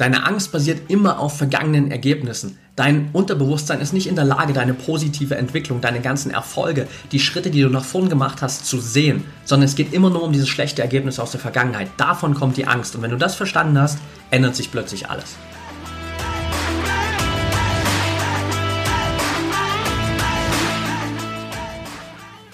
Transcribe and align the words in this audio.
Deine 0.00 0.24
Angst 0.24 0.50
basiert 0.50 0.88
immer 0.88 1.18
auf 1.18 1.36
vergangenen 1.36 1.90
Ergebnissen. 1.90 2.56
Dein 2.74 3.10
Unterbewusstsein 3.12 3.82
ist 3.82 3.92
nicht 3.92 4.06
in 4.06 4.14
der 4.14 4.24
Lage, 4.24 4.54
deine 4.54 4.72
positive 4.72 5.36
Entwicklung, 5.36 5.82
deine 5.82 6.00
ganzen 6.00 6.30
Erfolge, 6.30 6.88
die 7.12 7.20
Schritte, 7.20 7.50
die 7.50 7.60
du 7.60 7.68
nach 7.68 7.84
vorn 7.84 8.08
gemacht 8.08 8.40
hast, 8.40 8.64
zu 8.64 8.80
sehen, 8.80 9.24
sondern 9.44 9.68
es 9.68 9.74
geht 9.74 9.92
immer 9.92 10.08
nur 10.08 10.22
um 10.22 10.32
dieses 10.32 10.48
schlechte 10.48 10.80
Ergebnis 10.80 11.18
aus 11.18 11.32
der 11.32 11.40
Vergangenheit. 11.40 11.90
Davon 11.98 12.32
kommt 12.32 12.56
die 12.56 12.66
Angst. 12.66 12.96
Und 12.96 13.02
wenn 13.02 13.10
du 13.10 13.18
das 13.18 13.34
verstanden 13.34 13.78
hast, 13.78 13.98
ändert 14.30 14.56
sich 14.56 14.72
plötzlich 14.72 15.10
alles. 15.10 15.36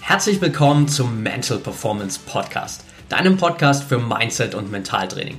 Herzlich 0.00 0.40
willkommen 0.40 0.88
zum 0.88 1.22
Mental 1.22 1.58
Performance 1.58 2.18
Podcast, 2.26 2.82
deinem 3.08 3.36
Podcast 3.36 3.84
für 3.84 4.00
Mindset 4.00 4.56
und 4.56 4.72
Mentaltraining. 4.72 5.38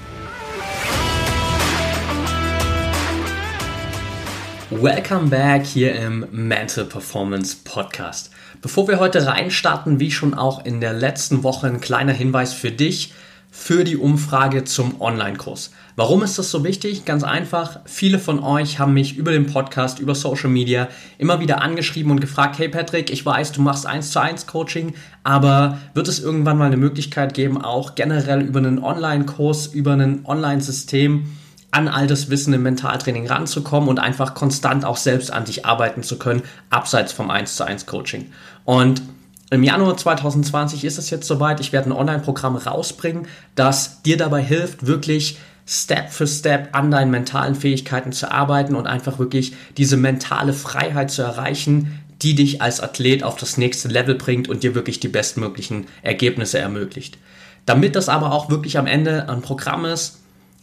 Welcome 4.71 5.27
back 5.27 5.65
hier 5.65 5.93
im 5.95 6.25
Mental 6.31 6.85
Performance 6.85 7.57
Podcast. 7.65 8.31
Bevor 8.61 8.87
wir 8.87 8.99
heute 8.99 9.27
reinstarten, 9.27 9.99
wie 9.99 10.11
schon 10.11 10.33
auch 10.33 10.63
in 10.63 10.79
der 10.79 10.93
letzten 10.93 11.43
Woche, 11.43 11.67
ein 11.67 11.81
kleiner 11.81 12.13
Hinweis 12.13 12.53
für 12.53 12.71
dich 12.71 13.13
für 13.51 13.83
die 13.83 13.97
Umfrage 13.97 14.63
zum 14.63 15.01
Online-Kurs. 15.01 15.71
Warum 15.97 16.23
ist 16.23 16.39
das 16.39 16.51
so 16.51 16.63
wichtig? 16.63 17.03
Ganz 17.03 17.25
einfach, 17.25 17.81
viele 17.83 18.17
von 18.17 18.39
euch 18.39 18.79
haben 18.79 18.93
mich 18.93 19.17
über 19.17 19.33
den 19.33 19.45
Podcast, 19.45 19.99
über 19.99 20.15
Social 20.15 20.49
Media 20.49 20.87
immer 21.17 21.41
wieder 21.41 21.61
angeschrieben 21.61 22.09
und 22.09 22.21
gefragt, 22.21 22.57
hey 22.57 22.69
Patrick, 22.69 23.11
ich 23.11 23.25
weiß, 23.25 23.51
du 23.51 23.61
machst 23.61 23.85
1 23.85 24.11
zu 24.11 24.21
1 24.21 24.47
Coaching, 24.47 24.93
aber 25.25 25.79
wird 25.93 26.07
es 26.07 26.21
irgendwann 26.21 26.57
mal 26.57 26.67
eine 26.67 26.77
Möglichkeit 26.77 27.33
geben, 27.33 27.61
auch 27.61 27.95
generell 27.95 28.39
über 28.41 28.59
einen 28.59 28.79
Online-Kurs, 28.79 29.67
über 29.67 29.91
ein 29.91 30.21
Online-System 30.23 31.25
an 31.71 31.87
all 31.87 32.05
das 32.05 32.29
Wissen 32.29 32.53
im 32.53 32.63
Mentaltraining 32.63 33.27
ranzukommen 33.27 33.89
und 33.89 33.99
einfach 33.99 34.33
konstant 34.33 34.85
auch 34.85 34.97
selbst 34.97 35.31
an 35.31 35.45
dich 35.45 35.65
arbeiten 35.65 36.03
zu 36.03 36.19
können, 36.19 36.43
abseits 36.69 37.13
vom 37.13 37.31
1 37.31 37.55
zu 37.55 37.65
1 37.65 37.85
Coaching. 37.85 38.31
Und 38.65 39.01
im 39.49 39.63
Januar 39.63 39.97
2020 39.97 40.85
ist 40.85 40.97
es 40.97 41.09
jetzt 41.09 41.27
soweit. 41.27 41.59
Ich 41.59 41.73
werde 41.73 41.89
ein 41.89 41.93
Online-Programm 41.93 42.55
rausbringen, 42.55 43.27
das 43.55 44.01
dir 44.01 44.17
dabei 44.17 44.41
hilft, 44.41 44.85
wirklich 44.85 45.39
Step 45.65 46.09
für 46.09 46.27
Step 46.27 46.69
an 46.73 46.91
deinen 46.91 47.11
mentalen 47.11 47.55
Fähigkeiten 47.55 48.11
zu 48.11 48.31
arbeiten 48.31 48.75
und 48.75 48.87
einfach 48.87 49.19
wirklich 49.19 49.53
diese 49.77 49.97
mentale 49.97 50.53
Freiheit 50.53 51.11
zu 51.11 51.21
erreichen, 51.21 51.99
die 52.21 52.35
dich 52.35 52.61
als 52.61 52.81
Athlet 52.81 53.23
auf 53.23 53.35
das 53.37 53.57
nächste 53.57 53.87
Level 53.87 54.15
bringt 54.15 54.47
und 54.47 54.63
dir 54.63 54.75
wirklich 54.75 54.99
die 54.99 55.07
bestmöglichen 55.07 55.87
Ergebnisse 56.01 56.59
ermöglicht. 56.59 57.17
Damit 57.65 57.95
das 57.95 58.09
aber 58.09 58.31
auch 58.31 58.49
wirklich 58.49 58.77
am 58.77 58.87
Ende 58.87 59.29
ein 59.29 59.41
Programm 59.41 59.85
ist, 59.85 60.20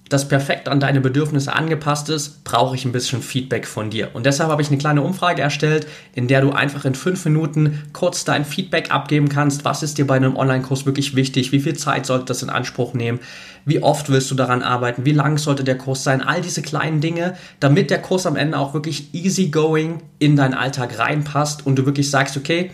das 0.08 0.28
perfekt 0.28 0.68
an 0.68 0.80
deine 0.80 1.00
Bedürfnisse 1.00 1.52
angepasst 1.52 2.08
ist, 2.08 2.44
brauche 2.44 2.74
ich 2.74 2.84
ein 2.84 2.92
bisschen 2.92 3.22
Feedback 3.22 3.66
von 3.66 3.90
dir. 3.90 4.10
Und 4.14 4.26
deshalb 4.26 4.50
habe 4.50 4.62
ich 4.62 4.68
eine 4.68 4.78
kleine 4.78 5.02
Umfrage 5.02 5.42
erstellt, 5.42 5.86
in 6.14 6.28
der 6.28 6.40
du 6.40 6.52
einfach 6.52 6.84
in 6.84 6.94
fünf 6.94 7.24
Minuten 7.24 7.82
kurz 7.92 8.24
dein 8.24 8.44
Feedback 8.44 8.90
abgeben 8.90 9.28
kannst. 9.28 9.64
Was 9.64 9.82
ist 9.82 9.98
dir 9.98 10.06
bei 10.06 10.16
einem 10.16 10.36
Online-Kurs 10.36 10.86
wirklich 10.86 11.14
wichtig? 11.14 11.52
Wie 11.52 11.60
viel 11.60 11.76
Zeit 11.76 12.06
sollte 12.06 12.26
das 12.26 12.42
in 12.42 12.50
Anspruch 12.50 12.94
nehmen? 12.94 13.20
Wie 13.64 13.82
oft 13.82 14.08
willst 14.08 14.30
du 14.30 14.34
daran 14.34 14.62
arbeiten? 14.62 15.04
Wie 15.04 15.12
lang 15.12 15.36
sollte 15.36 15.64
der 15.64 15.76
Kurs 15.76 16.04
sein? 16.04 16.22
All 16.22 16.40
diese 16.40 16.62
kleinen 16.62 17.00
Dinge, 17.00 17.36
damit 17.60 17.90
der 17.90 18.00
Kurs 18.00 18.26
am 18.26 18.36
Ende 18.36 18.58
auch 18.58 18.74
wirklich 18.74 19.14
easygoing 19.14 20.02
in 20.18 20.36
deinen 20.36 20.54
Alltag 20.54 20.98
reinpasst 20.98 21.66
und 21.66 21.76
du 21.76 21.84
wirklich 21.84 22.10
sagst, 22.10 22.36
okay, 22.36 22.70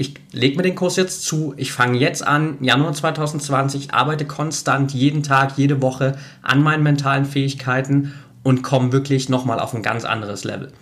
ich 0.00 0.14
lege 0.32 0.56
mir 0.56 0.62
den 0.62 0.76
Kurs 0.76 0.96
jetzt 0.96 1.24
zu, 1.24 1.52
ich 1.58 1.72
fange 1.72 1.98
jetzt 1.98 2.26
an, 2.26 2.56
Januar 2.62 2.94
2020, 2.94 3.92
arbeite 3.92 4.24
konstant 4.24 4.94
jeden 4.94 5.22
Tag, 5.22 5.58
jede 5.58 5.82
Woche 5.82 6.16
an 6.40 6.62
meinen 6.62 6.82
mentalen 6.82 7.26
Fähigkeiten 7.26 8.14
und 8.42 8.62
komme 8.62 8.92
wirklich 8.92 9.28
nochmal 9.28 9.60
auf 9.60 9.74
ein 9.74 9.82
ganz 9.82 10.06
anderes 10.06 10.44
Level. 10.44 10.72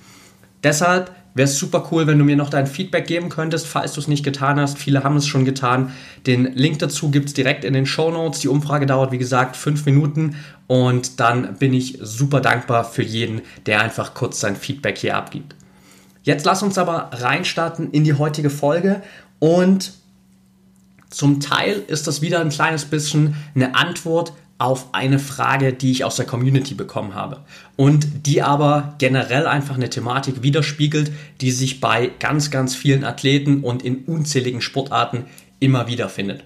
Deshalb 0.62 1.10
wäre 1.34 1.48
es 1.48 1.58
super 1.58 1.88
cool, 1.90 2.06
wenn 2.06 2.20
du 2.20 2.24
mir 2.24 2.36
noch 2.36 2.48
dein 2.48 2.68
Feedback 2.68 3.08
geben 3.08 3.28
könntest, 3.28 3.66
falls 3.66 3.94
du 3.94 4.00
es 4.00 4.06
nicht 4.06 4.24
getan 4.24 4.60
hast. 4.60 4.78
Viele 4.78 5.02
haben 5.02 5.16
es 5.16 5.26
schon 5.26 5.44
getan. 5.44 5.90
Den 6.28 6.54
Link 6.54 6.78
dazu 6.78 7.10
gibt 7.10 7.26
es 7.26 7.34
direkt 7.34 7.64
in 7.64 7.74
den 7.74 7.86
Show 7.86 8.12
Notes. 8.12 8.38
Die 8.38 8.48
Umfrage 8.48 8.86
dauert, 8.86 9.10
wie 9.10 9.18
gesagt, 9.18 9.56
fünf 9.56 9.84
Minuten 9.84 10.36
und 10.68 11.18
dann 11.18 11.54
bin 11.54 11.74
ich 11.74 11.98
super 12.00 12.40
dankbar 12.40 12.84
für 12.84 13.02
jeden, 13.02 13.40
der 13.66 13.80
einfach 13.80 14.14
kurz 14.14 14.38
sein 14.38 14.54
Feedback 14.54 14.96
hier 14.96 15.16
abgibt. 15.16 15.56
Jetzt 16.28 16.44
lass 16.44 16.62
uns 16.62 16.76
aber 16.76 17.08
reinstarten 17.10 17.90
in 17.90 18.04
die 18.04 18.12
heutige 18.12 18.50
Folge 18.50 19.00
und 19.38 19.94
zum 21.08 21.40
Teil 21.40 21.82
ist 21.86 22.06
das 22.06 22.20
wieder 22.20 22.40
ein 22.40 22.50
kleines 22.50 22.84
bisschen 22.84 23.34
eine 23.54 23.74
Antwort 23.74 24.34
auf 24.58 24.92
eine 24.92 25.20
Frage, 25.20 25.72
die 25.72 25.90
ich 25.90 26.04
aus 26.04 26.16
der 26.16 26.26
Community 26.26 26.74
bekommen 26.74 27.14
habe 27.14 27.40
und 27.76 28.26
die 28.26 28.42
aber 28.42 28.94
generell 28.98 29.46
einfach 29.46 29.76
eine 29.76 29.88
Thematik 29.88 30.42
widerspiegelt, 30.42 31.10
die 31.40 31.50
sich 31.50 31.80
bei 31.80 32.10
ganz, 32.18 32.50
ganz 32.50 32.74
vielen 32.74 33.04
Athleten 33.04 33.64
und 33.64 33.82
in 33.82 34.04
unzähligen 34.04 34.60
Sportarten 34.60 35.24
immer 35.60 35.86
wieder 35.86 36.10
findet. 36.10 36.44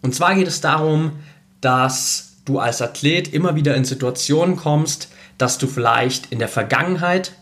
Und 0.00 0.14
zwar 0.14 0.36
geht 0.36 0.48
es 0.48 0.62
darum, 0.62 1.12
dass 1.60 2.36
du 2.46 2.60
als 2.60 2.80
Athlet 2.80 3.34
immer 3.34 3.56
wieder 3.56 3.74
in 3.74 3.84
Situationen 3.84 4.56
kommst, 4.56 5.10
dass 5.36 5.58
du 5.58 5.66
vielleicht 5.66 6.32
in 6.32 6.38
der 6.38 6.48
Vergangenheit 6.48 7.32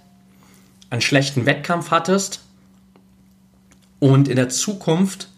einen 0.91 1.01
schlechten 1.01 1.47
Wettkampf 1.47 1.91
hattest 1.91 2.41
und 3.99 4.29
in 4.29 4.37
der 4.37 4.49
Zukunft 4.49 5.29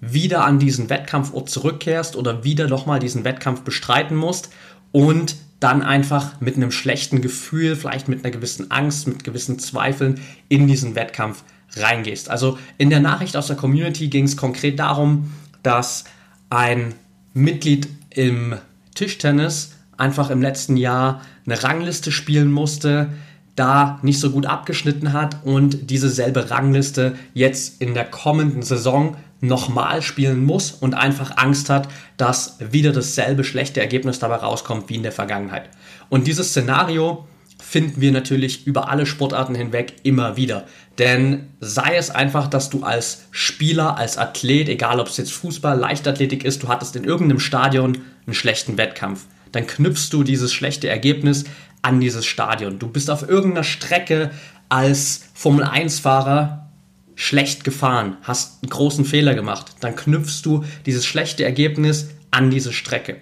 wieder 0.00 0.44
an 0.44 0.58
diesen 0.58 0.90
Wettkampfort 0.90 1.48
zurückkehrst 1.48 2.16
oder 2.16 2.44
wieder 2.44 2.68
nochmal 2.68 3.00
diesen 3.00 3.24
Wettkampf 3.24 3.62
bestreiten 3.62 4.16
musst 4.16 4.50
und 4.92 5.36
dann 5.60 5.82
einfach 5.82 6.40
mit 6.40 6.56
einem 6.56 6.70
schlechten 6.70 7.20
Gefühl, 7.20 7.74
vielleicht 7.74 8.08
mit 8.08 8.24
einer 8.24 8.30
gewissen 8.30 8.70
Angst, 8.70 9.08
mit 9.08 9.24
gewissen 9.24 9.58
Zweifeln 9.58 10.20
in 10.48 10.68
diesen 10.68 10.94
Wettkampf 10.94 11.42
reingehst. 11.76 12.30
Also 12.30 12.58
in 12.78 12.90
der 12.90 13.00
Nachricht 13.00 13.36
aus 13.36 13.48
der 13.48 13.56
Community 13.56 14.08
ging 14.08 14.24
es 14.24 14.36
konkret 14.36 14.78
darum, 14.78 15.32
dass 15.62 16.04
ein 16.48 16.94
Mitglied 17.34 17.88
im 18.10 18.56
Tischtennis 18.94 19.72
einfach 19.96 20.30
im 20.30 20.40
letzten 20.40 20.76
Jahr 20.76 21.22
eine 21.44 21.62
Rangliste 21.62 22.12
spielen 22.12 22.52
musste, 22.52 23.10
da 23.58 23.98
nicht 24.02 24.20
so 24.20 24.30
gut 24.30 24.46
abgeschnitten 24.46 25.12
hat 25.12 25.44
und 25.44 25.90
diese 25.90 26.10
selbe 26.10 26.50
Rangliste 26.50 27.16
jetzt 27.34 27.80
in 27.80 27.94
der 27.94 28.04
kommenden 28.04 28.62
Saison 28.62 29.16
nochmal 29.40 30.02
spielen 30.02 30.44
muss 30.44 30.72
und 30.72 30.94
einfach 30.94 31.36
Angst 31.36 31.70
hat, 31.70 31.88
dass 32.16 32.56
wieder 32.72 32.92
dasselbe 32.92 33.44
schlechte 33.44 33.80
Ergebnis 33.80 34.18
dabei 34.18 34.36
rauskommt 34.36 34.88
wie 34.88 34.96
in 34.96 35.02
der 35.02 35.12
Vergangenheit. 35.12 35.68
Und 36.08 36.26
dieses 36.26 36.50
Szenario 36.50 37.26
finden 37.60 38.00
wir 38.00 38.12
natürlich 38.12 38.66
über 38.66 38.88
alle 38.88 39.06
Sportarten 39.06 39.54
hinweg 39.54 39.96
immer 40.02 40.36
wieder. 40.36 40.64
Denn 40.98 41.48
sei 41.60 41.96
es 41.96 42.10
einfach, 42.10 42.48
dass 42.48 42.70
du 42.70 42.82
als 42.82 43.26
Spieler, 43.30 43.96
als 43.96 44.16
Athlet, 44.16 44.68
egal 44.68 45.00
ob 45.00 45.08
es 45.08 45.16
jetzt 45.16 45.32
Fußball, 45.32 45.78
Leichtathletik 45.78 46.44
ist, 46.44 46.62
du 46.62 46.68
hattest 46.68 46.96
in 46.96 47.04
irgendeinem 47.04 47.40
Stadion 47.40 47.98
einen 48.26 48.34
schlechten 48.34 48.78
Wettkampf. 48.78 49.26
Dann 49.52 49.66
knüpfst 49.66 50.10
du 50.10 50.22
dieses 50.22 50.52
schlechte 50.52 50.88
Ergebnis 50.88 51.44
an 51.82 52.00
dieses 52.00 52.26
Stadion. 52.26 52.78
Du 52.78 52.88
bist 52.88 53.10
auf 53.10 53.28
irgendeiner 53.28 53.64
Strecke 53.64 54.30
als 54.68 55.28
Formel-1-Fahrer 55.34 56.68
schlecht 57.14 57.64
gefahren, 57.64 58.16
hast 58.22 58.62
einen 58.62 58.70
großen 58.70 59.04
Fehler 59.04 59.34
gemacht. 59.34 59.74
Dann 59.80 59.96
knüpfst 59.96 60.42
du 60.42 60.64
dieses 60.86 61.04
schlechte 61.04 61.44
Ergebnis 61.44 62.10
an 62.30 62.50
diese 62.50 62.72
Strecke. 62.72 63.16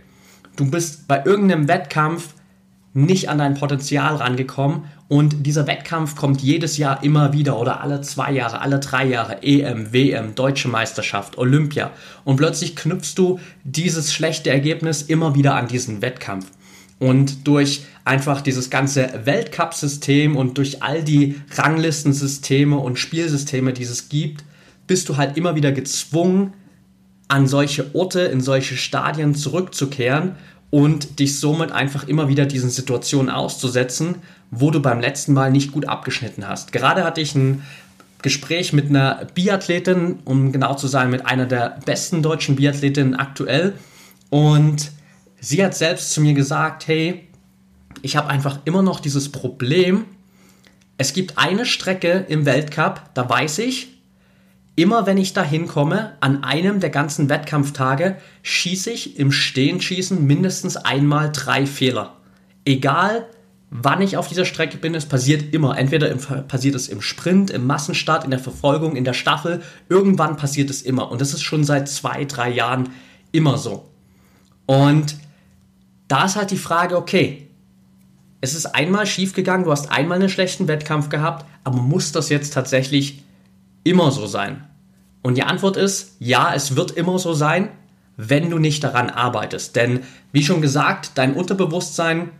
Du 0.56 0.70
bist 0.70 1.08
bei 1.08 1.24
irgendeinem 1.24 1.68
Wettkampf 1.68 2.34
nicht 2.92 3.28
an 3.28 3.38
dein 3.38 3.54
Potenzial 3.54 4.16
rangekommen 4.16 4.84
und 5.08 5.46
dieser 5.46 5.66
Wettkampf 5.66 6.16
kommt 6.16 6.40
jedes 6.40 6.78
Jahr 6.78 7.02
immer 7.04 7.32
wieder 7.32 7.58
oder 7.58 7.80
alle 7.80 8.00
zwei 8.00 8.32
Jahre, 8.32 8.60
alle 8.60 8.80
drei 8.80 9.06
Jahre, 9.06 9.42
EM, 9.42 9.92
WM, 9.92 10.34
Deutsche 10.34 10.68
Meisterschaft, 10.68 11.38
Olympia 11.38 11.92
und 12.24 12.36
plötzlich 12.36 12.74
knüpfst 12.74 13.14
du 13.14 13.38
dieses 13.62 14.12
schlechte 14.12 14.50
Ergebnis 14.50 15.02
immer 15.02 15.34
wieder 15.36 15.54
an 15.54 15.68
diesen 15.68 16.02
Wettkampf. 16.02 16.50
Und 16.98 17.46
durch 17.46 17.84
einfach 18.04 18.40
dieses 18.40 18.70
ganze 18.70 19.20
Weltcup-System 19.24 20.34
und 20.34 20.56
durch 20.56 20.82
all 20.82 21.04
die 21.04 21.36
Ranglistensysteme 21.54 22.76
und 22.76 22.98
Spielsysteme, 22.98 23.74
die 23.74 23.82
es 23.82 24.08
gibt, 24.08 24.44
bist 24.86 25.08
du 25.08 25.16
halt 25.16 25.36
immer 25.36 25.54
wieder 25.54 25.72
gezwungen, 25.72 26.54
an 27.28 27.46
solche 27.46 27.94
Orte, 27.94 28.20
in 28.20 28.40
solche 28.40 28.76
Stadien 28.76 29.34
zurückzukehren 29.34 30.36
und 30.70 31.18
dich 31.18 31.38
somit 31.38 31.72
einfach 31.72 32.08
immer 32.08 32.28
wieder 32.28 32.46
diesen 32.46 32.70
Situationen 32.70 33.30
auszusetzen, 33.30 34.16
wo 34.50 34.70
du 34.70 34.80
beim 34.80 35.00
letzten 35.00 35.32
Mal 35.32 35.50
nicht 35.50 35.72
gut 35.72 35.88
abgeschnitten 35.88 36.46
hast. 36.46 36.72
Gerade 36.72 37.04
hatte 37.04 37.20
ich 37.20 37.34
ein 37.34 37.62
Gespräch 38.22 38.72
mit 38.72 38.88
einer 38.88 39.26
Biathletin, 39.34 40.20
um 40.24 40.52
genau 40.52 40.74
zu 40.74 40.88
sein, 40.88 41.10
mit 41.10 41.26
einer 41.26 41.46
der 41.46 41.78
besten 41.84 42.22
deutschen 42.22 42.56
Biathletinnen 42.56 43.14
aktuell 43.14 43.74
und 44.30 44.90
sie 45.40 45.64
hat 45.64 45.74
selbst 45.74 46.12
zu 46.12 46.20
mir 46.20 46.34
gesagt, 46.34 46.88
hey, 46.88 47.28
ich 48.02 48.16
habe 48.16 48.28
einfach 48.28 48.60
immer 48.64 48.82
noch 48.82 49.00
dieses 49.00 49.30
Problem, 49.30 50.04
es 50.98 51.12
gibt 51.12 51.36
eine 51.36 51.66
Strecke 51.66 52.24
im 52.28 52.46
Weltcup, 52.46 53.10
da 53.14 53.28
weiß 53.28 53.58
ich, 53.58 53.88
immer 54.76 55.06
wenn 55.06 55.18
ich 55.18 55.32
da 55.32 55.42
hinkomme, 55.42 56.12
an 56.20 56.42
einem 56.42 56.80
der 56.80 56.90
ganzen 56.90 57.28
Wettkampftage, 57.28 58.16
schieße 58.42 58.90
ich 58.90 59.18
im 59.18 59.32
Stehenschießen 59.32 60.26
mindestens 60.26 60.76
einmal 60.76 61.30
drei 61.32 61.66
Fehler. 61.66 62.16
Egal, 62.64 63.26
wann 63.70 64.00
ich 64.00 64.16
auf 64.16 64.28
dieser 64.28 64.44
Strecke 64.44 64.78
bin, 64.78 64.94
es 64.94 65.06
passiert 65.06 65.52
immer. 65.54 65.76
Entweder 65.76 66.10
im, 66.10 66.18
passiert 66.18 66.74
es 66.74 66.88
im 66.88 67.02
Sprint, 67.02 67.50
im 67.50 67.66
Massenstart, 67.66 68.24
in 68.24 68.30
der 68.30 68.38
Verfolgung, 68.38 68.96
in 68.96 69.04
der 69.04 69.12
Staffel. 69.12 69.62
Irgendwann 69.88 70.36
passiert 70.36 70.70
es 70.70 70.82
immer. 70.82 71.10
Und 71.10 71.20
das 71.20 71.34
ist 71.34 71.42
schon 71.42 71.64
seit 71.64 71.88
zwei, 71.88 72.24
drei 72.24 72.50
Jahren 72.50 72.90
immer 73.32 73.58
so. 73.58 73.90
Und 74.66 75.16
da 76.08 76.24
ist 76.24 76.36
halt 76.36 76.50
die 76.50 76.56
Frage, 76.56 76.96
okay, 76.96 77.48
es 78.40 78.54
ist 78.54 78.66
einmal 78.66 79.06
schiefgegangen, 79.06 79.64
du 79.64 79.72
hast 79.72 79.90
einmal 79.90 80.18
einen 80.18 80.28
schlechten 80.28 80.68
Wettkampf 80.68 81.08
gehabt, 81.08 81.46
aber 81.64 81.78
muss 81.78 82.12
das 82.12 82.28
jetzt 82.28 82.52
tatsächlich 82.52 83.24
immer 83.82 84.12
so 84.12 84.26
sein? 84.26 84.64
Und 85.22 85.36
die 85.36 85.42
Antwort 85.42 85.76
ist, 85.76 86.16
ja, 86.20 86.54
es 86.54 86.76
wird 86.76 86.92
immer 86.92 87.18
so 87.18 87.34
sein, 87.34 87.70
wenn 88.16 88.50
du 88.50 88.58
nicht 88.58 88.84
daran 88.84 89.10
arbeitest. 89.10 89.74
Denn, 89.74 90.00
wie 90.32 90.44
schon 90.44 90.62
gesagt, 90.62 91.12
dein 91.16 91.34
Unterbewusstsein 91.34 92.30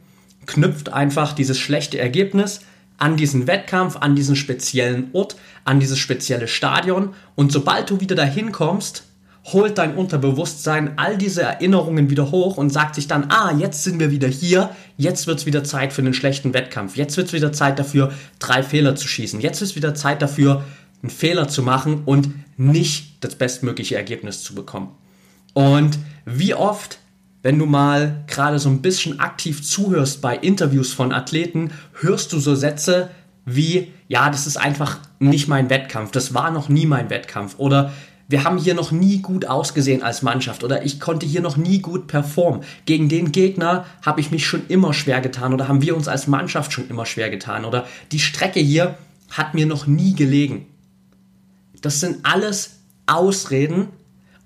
knüpft 0.47 0.93
einfach 0.93 1.33
dieses 1.33 1.59
schlechte 1.59 1.99
Ergebnis 1.99 2.61
an 2.99 3.17
diesen 3.17 3.47
Wettkampf, 3.47 3.97
an 3.97 4.17
diesen 4.17 4.37
speziellen 4.37 5.09
Ort, 5.13 5.37
an 5.65 5.81
dieses 5.81 5.99
spezielle 5.99 6.49
Stadion. 6.49 7.15
Und 7.35 7.53
sobald 7.53 7.91
du 7.91 8.01
wieder 8.01 8.15
dahin 8.15 8.53
kommst, 8.53 9.05
holt 9.53 9.79
dein 9.79 9.95
Unterbewusstsein 9.95 10.99
all 10.99 11.17
diese 11.17 11.43
Erinnerungen 11.43 12.11
wieder 12.11 12.31
hoch 12.31 12.57
und 12.57 12.71
sagt 12.71 12.97
sich 12.97 13.07
dann, 13.07 13.31
ah, 13.31 13.53
jetzt 13.57 13.85
sind 13.85 14.01
wir 14.01 14.11
wieder 14.11 14.27
hier, 14.29 14.71
jetzt 14.97 15.27
wird 15.27 15.39
es 15.39 15.47
wieder 15.47 15.63
Zeit 15.63 15.93
für 15.93 16.03
einen 16.03 16.15
schlechten 16.15 16.53
Wettkampf, 16.53 16.97
jetzt 16.97 17.17
wird 17.17 17.29
es 17.29 17.33
wieder 17.33 17.53
Zeit 17.53 17.79
dafür, 17.79 18.13
drei 18.41 18.63
Fehler 18.63 18.97
zu 18.97 19.07
schießen, 19.07 19.41
jetzt 19.41 19.63
ist 19.63 19.77
wieder 19.77 19.95
Zeit 19.95 20.21
dafür, 20.21 20.65
einen 21.03 21.11
Fehler 21.11 21.47
zu 21.47 21.63
machen 21.63 22.03
und 22.07 22.31
nicht 22.57 23.23
das 23.23 23.37
bestmögliche 23.37 23.95
Ergebnis 23.95 24.43
zu 24.43 24.55
bekommen. 24.55 24.89
Und 25.53 25.99
wie 26.25 26.55
oft, 26.55 26.99
wenn 27.47 27.61
du 27.61 27.67
mal 27.67 28.25
gerade 28.27 28.59
so 28.59 28.69
ein 28.69 28.83
bisschen 28.83 29.21
aktiv 29.21 29.63
zuhörst 29.63 30.21
bei 30.21 30.37
Interviews 30.37 30.93
von 30.93 31.13
Athleten, 31.13 31.71
hörst 32.01 32.33
du 32.33 32.41
so 32.41 32.57
Sätze 32.57 33.09
wie, 33.45 33.93
ja, 34.09 34.31
das 34.31 34.49
ist 34.49 34.57
einfach 34.57 34.99
nicht 35.21 35.47
mein 35.47 35.71
Wettkampf, 35.71 36.11
das 36.11 36.35
war 36.35 36.51
noch 36.51 36.69
nie 36.69 36.87
mein 36.87 37.09
Wettkampf 37.09 37.55
oder 37.59 37.93
wir 38.27 38.43
haben 38.43 38.59
hier 38.59 38.75
noch 38.75 38.91
nie 38.91 39.23
gut 39.23 39.45
ausgesehen 39.47 40.03
als 40.03 40.23
Mannschaft 40.23 40.65
oder 40.65 40.85
ich 40.85 40.99
konnte 40.99 41.25
hier 41.25 41.41
noch 41.41 41.57
nie 41.57 41.79
gut 41.79 42.09
performen. 42.09 42.65
Gegen 42.85 43.09
den 43.09 43.31
Gegner 43.31 43.87
habe 44.05 44.21
ich 44.21 44.33
mich 44.33 44.45
schon 44.45 44.67
immer 44.67 44.93
schwer 44.93 45.21
getan 45.21 45.55
oder 45.55 45.69
haben 45.69 45.83
wir 45.83 45.97
uns 45.97 46.09
als 46.09 46.27
Mannschaft 46.27 46.73
schon 46.73 46.89
immer 46.89 47.07
schwer 47.07 47.31
getan 47.31 47.65
oder 47.65 47.87
die 48.11 48.19
Strecke 48.19 48.59
hier 48.59 48.97
hat 49.31 49.55
mir 49.55 49.67
noch 49.67 49.87
nie 49.87 50.17
gelegen. 50.17 50.67
Das 51.81 52.01
sind 52.01 52.27
alles 52.27 52.81
Ausreden 53.07 53.91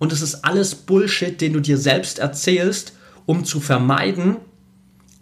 und 0.00 0.12
es 0.12 0.22
ist 0.22 0.46
alles 0.46 0.74
Bullshit, 0.74 1.40
den 1.40 1.52
du 1.52 1.60
dir 1.60 1.76
selbst 1.76 2.18
erzählst, 2.18 2.94
um 3.26 3.44
zu 3.44 3.60
vermeiden, 3.60 4.38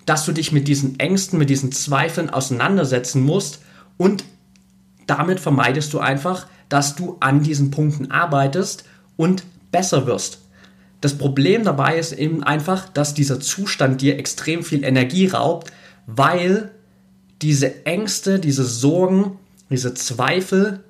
dass 0.07 0.25
du 0.25 0.33
dich 0.33 0.53
mit 0.53 0.69
diesen 0.69 0.99
Ängsten, 1.01 1.39
mit 1.39 1.51
diesen 1.51 1.73
Zweifeln 1.73 2.31
auseinandersetzen 2.31 3.23
musst 3.23 3.59
und 3.99 4.25
damit 5.09 5.41
vermeidest 5.41 5.93
du 5.93 5.99
einfach, 5.99 6.47
dass 6.69 6.95
du 6.95 7.17
an 7.19 7.43
diesen 7.43 7.73
Punkten 7.73 8.13
arbeitest 8.13 8.85
und 9.17 9.43
besser 9.73 10.07
wirst. 10.07 10.43
Das 11.01 11.19
Problem 11.19 11.65
dabei 11.65 11.99
ist 11.99 12.13
eben 12.13 12.45
einfach, 12.45 12.89
dass 12.89 13.15
dieser 13.15 13.41
Zustand 13.41 14.01
dir 14.01 14.17
extrem 14.17 14.63
viel 14.63 14.85
Energie 14.85 15.27
raubt, 15.27 15.73
weil 16.07 16.71
diese 17.43 17.85
Ängste, 17.85 18.39
diese 18.39 18.65
Sorgen, 18.65 19.39
diese 19.71 19.93
Zweifel 19.95 20.85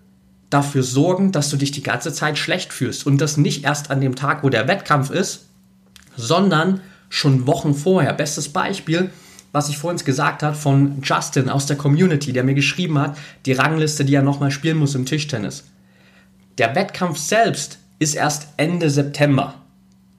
dafür 0.51 0.83
sorgen, 0.83 1.33
dass 1.33 1.51
du 1.51 1.57
dich 1.57 1.73
die 1.73 1.83
ganze 1.83 2.13
Zeit 2.13 2.39
schlecht 2.39 2.73
fühlst. 2.73 3.07
Und 3.07 3.21
das 3.21 3.37
nicht 3.37 3.65
erst 3.65 3.91
an 3.91 4.01
dem 4.01 4.17
Tag, 4.17 4.43
wo 4.43 4.49
der 4.49 4.69
Wettkampf 4.69 5.11
ist, 5.11 5.47
sondern 6.17 6.81
schon 7.09 7.47
Wochen 7.47 7.75
vorher. 7.75 8.13
Bestes 8.13 8.49
Beispiel, 8.49 9.11
was 9.53 9.69
ich 9.69 9.79
vorhin 9.79 10.03
gesagt 10.05 10.43
habe, 10.43 10.57
von 10.57 11.01
Justin 11.03 11.49
aus 11.49 11.67
der 11.67 11.77
Community, 11.77 12.33
der 12.33 12.45
mir 12.45 12.55
geschrieben 12.55 12.99
hat, 12.99 13.17
die 13.47 13.53
Rangliste, 13.53 14.05
die 14.05 14.15
er 14.15 14.23
nochmal 14.23 14.51
spielen 14.51 14.79
muss 14.79 14.95
im 14.95 15.07
Tischtennis. 15.07 15.65
Der 16.59 16.75
Wettkampf 16.75 17.19
selbst 17.19 17.79
ist 17.99 18.15
erst 18.15 18.49
Ende 18.57 18.91
September 18.91 19.55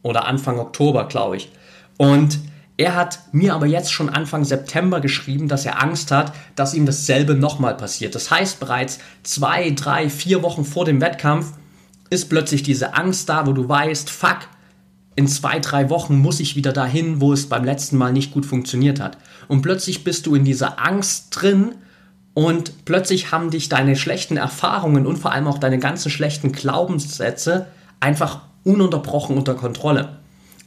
oder 0.02 0.26
Anfang 0.26 0.60
Oktober, 0.60 1.08
glaube 1.08 1.38
ich. 1.38 1.52
Und 1.98 2.40
er 2.80 2.96
hat 2.96 3.20
mir 3.34 3.56
aber 3.56 3.66
jetzt 3.66 3.92
schon 3.92 4.08
Anfang 4.08 4.46
September 4.46 5.02
geschrieben, 5.02 5.50
dass 5.50 5.66
er 5.66 5.84
Angst 5.84 6.12
hat, 6.12 6.32
dass 6.56 6.74
ihm 6.74 6.86
dasselbe 6.86 7.36
nochmal 7.36 7.76
passiert. 7.76 8.16
Das 8.16 8.32
heißt, 8.32 8.62
bereits 8.62 9.00
zwei, 9.22 9.72
drei, 9.72 10.10
vier 10.10 10.44
Wochen 10.44 10.64
vor 10.64 10.86
dem 10.86 11.02
Wettkampf 11.02 11.52
ist 12.10 12.30
plötzlich 12.30 12.64
diese 12.64 12.94
Angst 12.94 13.28
da, 13.28 13.46
wo 13.46 13.52
du 13.52 13.68
weißt, 13.68 14.10
fuck, 14.10 14.48
in 15.18 15.28
zwei, 15.28 15.60
drei 15.60 15.90
Wochen 15.90 16.20
muss 16.20 16.40
ich 16.40 16.56
wieder 16.56 16.72
dahin, 16.72 17.20
wo 17.20 17.34
es 17.34 17.50
beim 17.50 17.66
letzten 17.66 17.98
Mal 17.98 18.14
nicht 18.14 18.32
gut 18.32 18.46
funktioniert 18.46 19.02
hat. 19.02 19.18
Und 19.50 19.62
plötzlich 19.62 20.06
bist 20.06 20.26
du 20.26 20.34
in 20.34 20.46
dieser 20.46 20.80
Angst 20.80 21.28
drin 21.32 21.76
und 22.34 22.86
plötzlich 22.86 23.34
haben 23.34 23.52
dich 23.52 23.68
deine 23.68 23.98
schlechten 23.98 24.38
Erfahrungen 24.38 25.06
und 25.06 25.18
vor 25.18 25.34
allem 25.34 25.48
auch 25.48 25.58
deine 25.58 25.80
ganzen 25.80 26.10
schlechten 26.10 26.54
Glaubenssätze 26.54 27.68
einfach 28.00 28.44
ununterbrochen 28.64 29.36
unter 29.36 29.56
Kontrolle. 29.56 30.19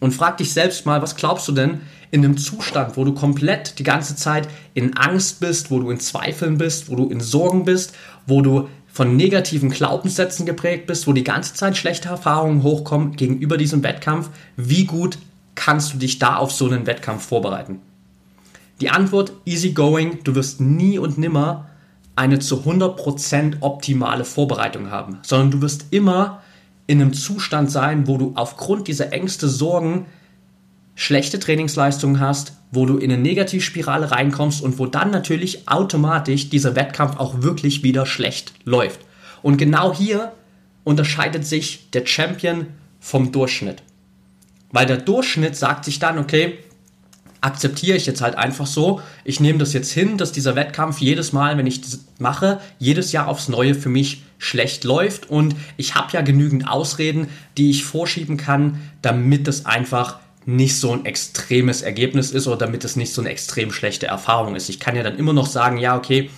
Und 0.02 0.10
frag 0.10 0.36
dich 0.38 0.52
selbst 0.52 0.84
mal, 0.84 1.00
was 1.00 1.14
glaubst 1.14 1.46
du 1.46 1.52
denn 1.52 1.82
in 2.10 2.24
einem 2.24 2.36
Zustand, 2.36 2.96
wo 2.96 3.04
du 3.04 3.14
komplett 3.14 3.78
die 3.78 3.84
ganze 3.84 4.16
Zeit 4.16 4.48
in 4.74 4.96
Angst 4.96 5.38
bist, 5.38 5.70
wo 5.70 5.78
du 5.78 5.90
in 5.90 6.00
Zweifeln 6.00 6.58
bist, 6.58 6.90
wo 6.90 6.96
du 6.96 7.08
in 7.08 7.20
Sorgen 7.20 7.64
bist, 7.64 7.94
wo 8.26 8.42
du 8.42 8.68
von 8.88 9.14
negativen 9.14 9.70
Glaubenssätzen 9.70 10.44
geprägt 10.44 10.88
bist, 10.88 11.06
wo 11.06 11.12
die 11.12 11.22
ganze 11.22 11.54
Zeit 11.54 11.76
schlechte 11.76 12.08
Erfahrungen 12.08 12.64
hochkommen 12.64 13.14
gegenüber 13.14 13.56
diesem 13.56 13.84
Wettkampf, 13.84 14.30
wie 14.56 14.86
gut 14.86 15.18
kannst 15.54 15.94
du 15.94 15.98
dich 15.98 16.18
da 16.18 16.34
auf 16.34 16.50
so 16.50 16.66
einen 16.66 16.88
Wettkampf 16.88 17.24
vorbereiten? 17.24 17.78
Die 18.80 18.90
Antwort 18.90 19.32
easy 19.44 19.70
going, 19.70 20.18
du 20.24 20.34
wirst 20.34 20.60
nie 20.60 20.98
und 20.98 21.16
nimmer 21.16 21.68
eine 22.16 22.40
zu 22.40 22.56
100% 22.62 23.58
optimale 23.60 24.24
Vorbereitung 24.24 24.90
haben, 24.90 25.20
sondern 25.22 25.52
du 25.52 25.62
wirst 25.62 25.86
immer 25.92 26.41
in 26.92 27.00
einem 27.00 27.14
Zustand 27.14 27.70
sein, 27.70 28.06
wo 28.06 28.18
du 28.18 28.32
aufgrund 28.34 28.86
dieser 28.86 29.14
Ängste, 29.14 29.48
Sorgen 29.48 30.04
schlechte 30.94 31.38
Trainingsleistungen 31.38 32.20
hast, 32.20 32.52
wo 32.70 32.84
du 32.84 32.98
in 32.98 33.10
eine 33.10 33.20
Negativspirale 33.20 34.10
reinkommst 34.10 34.62
und 34.62 34.78
wo 34.78 34.84
dann 34.84 35.10
natürlich 35.10 35.68
automatisch 35.68 36.50
dieser 36.50 36.76
Wettkampf 36.76 37.16
auch 37.16 37.40
wirklich 37.40 37.82
wieder 37.82 38.04
schlecht 38.04 38.52
läuft. 38.64 39.00
Und 39.42 39.56
genau 39.56 39.94
hier 39.94 40.32
unterscheidet 40.84 41.46
sich 41.46 41.90
der 41.92 42.04
Champion 42.06 42.66
vom 43.00 43.32
Durchschnitt. 43.32 43.82
Weil 44.70 44.84
der 44.84 44.98
Durchschnitt 44.98 45.56
sagt 45.56 45.86
sich 45.86 45.98
dann, 45.98 46.18
okay, 46.18 46.58
akzeptiere 47.40 47.96
ich 47.96 48.04
jetzt 48.04 48.20
halt 48.20 48.36
einfach 48.36 48.66
so. 48.66 49.00
Ich 49.24 49.40
nehme 49.40 49.58
das 49.58 49.72
jetzt 49.72 49.92
hin, 49.92 50.18
dass 50.18 50.30
dieser 50.30 50.56
Wettkampf 50.56 50.98
jedes 50.98 51.32
Mal, 51.32 51.56
wenn 51.56 51.66
ich 51.66 51.80
das 51.80 52.00
mache, 52.18 52.60
jedes 52.78 53.12
Jahr 53.12 53.28
aufs 53.28 53.48
Neue 53.48 53.74
für 53.74 53.88
mich 53.88 54.22
schlecht 54.42 54.84
läuft. 54.84 55.30
Und 55.30 55.54
ich 55.76 55.94
habe 55.94 56.12
ja 56.12 56.20
genügend 56.20 56.68
Ausreden, 56.68 57.28
die 57.56 57.70
ich 57.70 57.84
vorschieben 57.84 58.36
kann, 58.36 58.80
damit 59.00 59.48
es 59.48 59.64
einfach 59.64 60.18
nicht 60.44 60.76
so 60.76 60.92
ein 60.92 61.06
extremes 61.06 61.82
Ergebnis 61.82 62.32
ist 62.32 62.48
oder 62.48 62.56
damit 62.56 62.84
es 62.84 62.96
nicht 62.96 63.14
so 63.14 63.22
eine 63.22 63.30
extrem 63.30 63.72
schlechte 63.72 64.08
Erfahrung 64.08 64.56
ist. 64.56 64.68
Ich 64.68 64.80
kann 64.80 64.96
ja 64.96 65.04
dann 65.04 65.16
immer 65.16 65.32
noch 65.32 65.46
sagen, 65.46 65.78
ja, 65.78 65.96
okay, 65.96 66.30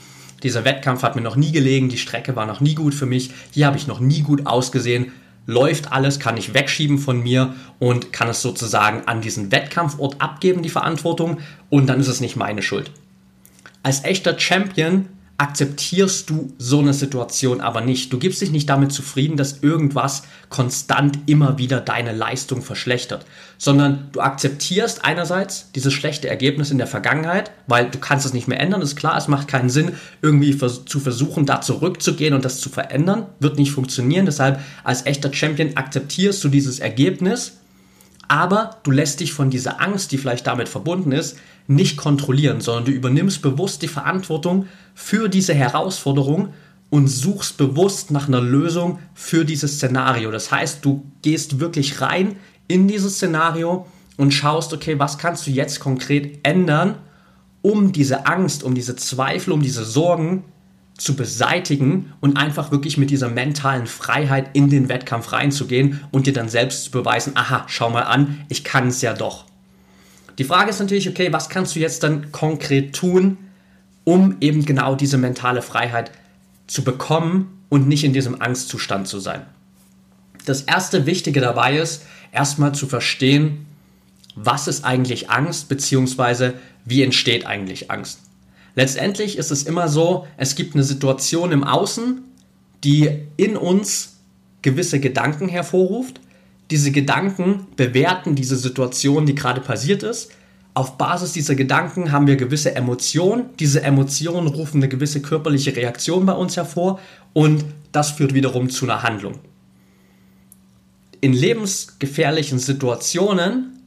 dieser 0.42 0.66
Wettkampf 0.66 1.02
hat 1.02 1.16
mir 1.16 1.22
noch 1.22 1.36
nie 1.36 1.52
gelegen, 1.52 1.88
die 1.88 1.96
Strecke 1.96 2.36
war 2.36 2.44
noch 2.44 2.60
nie 2.60 2.74
gut 2.74 2.94
für 2.94 3.06
mich, 3.06 3.30
hier 3.50 3.66
habe 3.66 3.78
ich 3.78 3.86
noch 3.86 4.00
nie 4.00 4.20
gut 4.20 4.46
ausgesehen, 4.46 5.12
läuft 5.46 5.90
alles, 5.90 6.20
kann 6.20 6.36
ich 6.36 6.52
wegschieben 6.52 6.98
von 6.98 7.22
mir 7.22 7.54
und 7.78 8.12
kann 8.12 8.28
es 8.28 8.42
sozusagen 8.42 9.08
an 9.08 9.22
diesen 9.22 9.50
Wettkampfort 9.50 10.20
abgeben, 10.20 10.62
die 10.62 10.68
Verantwortung, 10.68 11.38
und 11.70 11.86
dann 11.86 12.00
ist 12.00 12.08
es 12.08 12.20
nicht 12.20 12.36
meine 12.36 12.60
Schuld. 12.60 12.90
Als 13.82 14.04
echter 14.04 14.38
Champion 14.38 15.08
akzeptierst 15.36 16.30
du 16.30 16.52
so 16.58 16.78
eine 16.78 16.94
Situation 16.94 17.60
aber 17.60 17.80
nicht. 17.80 18.12
Du 18.12 18.18
gibst 18.18 18.40
dich 18.40 18.52
nicht 18.52 18.68
damit 18.68 18.92
zufrieden, 18.92 19.36
dass 19.36 19.62
irgendwas 19.62 20.22
konstant 20.48 21.18
immer 21.26 21.58
wieder 21.58 21.80
deine 21.80 22.12
Leistung 22.12 22.62
verschlechtert, 22.62 23.26
sondern 23.58 24.10
du 24.12 24.20
akzeptierst 24.20 25.04
einerseits 25.04 25.72
dieses 25.72 25.92
schlechte 25.92 26.28
Ergebnis 26.28 26.70
in 26.70 26.78
der 26.78 26.86
Vergangenheit, 26.86 27.50
weil 27.66 27.90
du 27.90 27.98
kannst 27.98 28.26
es 28.26 28.32
nicht 28.32 28.46
mehr 28.46 28.60
ändern, 28.60 28.82
ist 28.82 28.94
klar, 28.94 29.16
es 29.16 29.26
macht 29.26 29.48
keinen 29.48 29.70
Sinn, 29.70 29.92
irgendwie 30.22 30.56
zu 30.56 31.00
versuchen, 31.00 31.46
da 31.46 31.60
zurückzugehen 31.60 32.34
und 32.34 32.44
das 32.44 32.60
zu 32.60 32.68
verändern, 32.68 33.26
wird 33.40 33.58
nicht 33.58 33.72
funktionieren, 33.72 34.26
deshalb 34.26 34.60
als 34.84 35.04
echter 35.04 35.32
Champion 35.32 35.76
akzeptierst 35.76 36.44
du 36.44 36.48
dieses 36.48 36.78
Ergebnis, 36.78 37.58
aber 38.28 38.78
du 38.82 38.90
lässt 38.90 39.20
dich 39.20 39.32
von 39.32 39.50
dieser 39.50 39.80
Angst, 39.80 40.12
die 40.12 40.18
vielleicht 40.18 40.46
damit 40.46 40.68
verbunden 40.68 41.12
ist, 41.12 41.36
nicht 41.66 41.96
kontrollieren, 41.96 42.60
sondern 42.60 42.84
du 42.84 42.92
übernimmst 42.92 43.42
bewusst 43.42 43.82
die 43.82 43.88
Verantwortung 43.88 44.66
für 44.94 45.28
diese 45.28 45.54
Herausforderung 45.54 46.52
und 46.90 47.08
suchst 47.08 47.56
bewusst 47.56 48.10
nach 48.10 48.28
einer 48.28 48.40
Lösung 48.40 48.98
für 49.14 49.44
dieses 49.44 49.74
Szenario. 49.74 50.30
Das 50.30 50.52
heißt, 50.52 50.84
du 50.84 51.04
gehst 51.22 51.58
wirklich 51.60 52.00
rein 52.00 52.36
in 52.68 52.86
dieses 52.86 53.16
Szenario 53.16 53.86
und 54.16 54.32
schaust, 54.32 54.72
okay, 54.72 54.98
was 54.98 55.18
kannst 55.18 55.46
du 55.46 55.50
jetzt 55.50 55.80
konkret 55.80 56.38
ändern, 56.42 56.96
um 57.62 57.92
diese 57.92 58.26
Angst, 58.26 58.62
um 58.62 58.74
diese 58.74 58.94
Zweifel, 58.94 59.52
um 59.52 59.62
diese 59.62 59.84
Sorgen 59.84 60.44
zu 60.96 61.16
beseitigen 61.16 62.12
und 62.20 62.36
einfach 62.36 62.70
wirklich 62.70 62.96
mit 62.98 63.10
dieser 63.10 63.28
mentalen 63.28 63.86
Freiheit 63.86 64.50
in 64.52 64.70
den 64.70 64.88
Wettkampf 64.88 65.32
reinzugehen 65.32 66.00
und 66.12 66.26
dir 66.26 66.32
dann 66.32 66.48
selbst 66.48 66.84
zu 66.84 66.90
beweisen, 66.92 67.32
aha, 67.34 67.64
schau 67.66 67.90
mal 67.90 68.02
an, 68.02 68.44
ich 68.48 68.62
kann 68.62 68.88
es 68.88 69.02
ja 69.02 69.12
doch. 69.12 69.44
Die 70.38 70.44
Frage 70.44 70.70
ist 70.70 70.80
natürlich, 70.80 71.08
okay, 71.08 71.32
was 71.32 71.48
kannst 71.48 71.74
du 71.74 71.80
jetzt 71.80 72.02
dann 72.02 72.30
konkret 72.32 72.94
tun, 72.94 73.38
um 74.04 74.36
eben 74.40 74.64
genau 74.64 74.94
diese 74.94 75.18
mentale 75.18 75.62
Freiheit 75.62 76.12
zu 76.66 76.84
bekommen 76.84 77.64
und 77.68 77.88
nicht 77.88 78.04
in 78.04 78.12
diesem 78.12 78.40
Angstzustand 78.40 79.08
zu 79.08 79.18
sein? 79.18 79.42
Das 80.44 80.62
erste 80.62 81.06
Wichtige 81.06 81.40
dabei 81.40 81.78
ist, 81.78 82.04
erstmal 82.30 82.74
zu 82.74 82.86
verstehen, 82.86 83.66
was 84.36 84.68
ist 84.68 84.84
eigentlich 84.84 85.30
Angst, 85.30 85.68
beziehungsweise 85.68 86.54
wie 86.84 87.02
entsteht 87.02 87.46
eigentlich 87.46 87.90
Angst. 87.90 88.20
Letztendlich 88.74 89.38
ist 89.38 89.50
es 89.50 89.62
immer 89.62 89.88
so, 89.88 90.26
es 90.36 90.56
gibt 90.56 90.74
eine 90.74 90.84
Situation 90.84 91.52
im 91.52 91.64
Außen, 91.64 92.22
die 92.82 93.10
in 93.36 93.56
uns 93.56 94.16
gewisse 94.62 95.00
Gedanken 95.00 95.48
hervorruft. 95.48 96.20
Diese 96.70 96.90
Gedanken 96.90 97.66
bewerten 97.76 98.34
diese 98.34 98.56
Situation, 98.56 99.26
die 99.26 99.34
gerade 99.34 99.60
passiert 99.60 100.02
ist. 100.02 100.32
Auf 100.74 100.98
Basis 100.98 101.32
dieser 101.32 101.54
Gedanken 101.54 102.10
haben 102.10 102.26
wir 102.26 102.36
gewisse 102.36 102.74
Emotionen. 102.74 103.44
Diese 103.60 103.82
Emotionen 103.82 104.48
rufen 104.48 104.78
eine 104.78 104.88
gewisse 104.88 105.22
körperliche 105.22 105.76
Reaktion 105.76 106.26
bei 106.26 106.32
uns 106.32 106.56
hervor 106.56 106.98
und 107.32 107.64
das 107.92 108.10
führt 108.10 108.34
wiederum 108.34 108.70
zu 108.70 108.86
einer 108.86 109.04
Handlung. 109.04 109.34
In 111.20 111.32
lebensgefährlichen 111.32 112.58
Situationen 112.58 113.78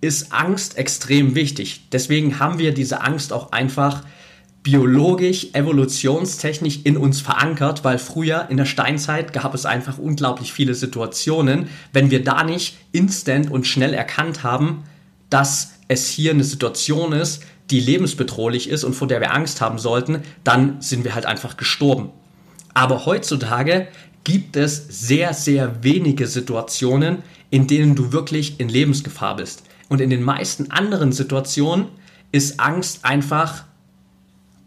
ist 0.00 0.32
Angst 0.32 0.78
extrem 0.78 1.34
wichtig. 1.34 1.88
Deswegen 1.92 2.38
haben 2.38 2.58
wir 2.58 2.72
diese 2.72 3.02
Angst 3.02 3.34
auch 3.34 3.52
einfach 3.52 4.02
biologisch, 4.62 5.48
evolutionstechnisch 5.54 6.80
in 6.84 6.96
uns 6.96 7.20
verankert, 7.20 7.82
weil 7.82 7.98
früher 7.98 8.46
in 8.50 8.58
der 8.58 8.66
Steinzeit 8.66 9.32
gab 9.32 9.54
es 9.54 9.64
einfach 9.64 9.98
unglaublich 9.98 10.52
viele 10.52 10.74
Situationen. 10.74 11.68
Wenn 11.92 12.10
wir 12.10 12.22
da 12.22 12.44
nicht 12.44 12.76
instant 12.92 13.50
und 13.50 13.66
schnell 13.66 13.94
erkannt 13.94 14.42
haben, 14.42 14.84
dass 15.30 15.72
es 15.88 16.08
hier 16.08 16.32
eine 16.32 16.44
Situation 16.44 17.12
ist, 17.12 17.42
die 17.70 17.80
lebensbedrohlich 17.80 18.68
ist 18.68 18.84
und 18.84 18.94
vor 18.94 19.08
der 19.08 19.20
wir 19.20 19.32
Angst 19.32 19.60
haben 19.60 19.78
sollten, 19.78 20.22
dann 20.44 20.80
sind 20.80 21.04
wir 21.04 21.14
halt 21.14 21.26
einfach 21.26 21.56
gestorben. 21.56 22.10
Aber 22.74 23.06
heutzutage 23.06 23.88
gibt 24.24 24.56
es 24.56 24.86
sehr, 24.88 25.32
sehr 25.32 25.82
wenige 25.82 26.26
Situationen, 26.26 27.18
in 27.48 27.66
denen 27.66 27.94
du 27.94 28.12
wirklich 28.12 28.60
in 28.60 28.68
Lebensgefahr 28.68 29.36
bist. 29.36 29.62
Und 29.88 30.00
in 30.00 30.10
den 30.10 30.22
meisten 30.22 30.70
anderen 30.70 31.12
Situationen 31.12 31.86
ist 32.32 32.60
Angst 32.60 33.04
einfach 33.04 33.64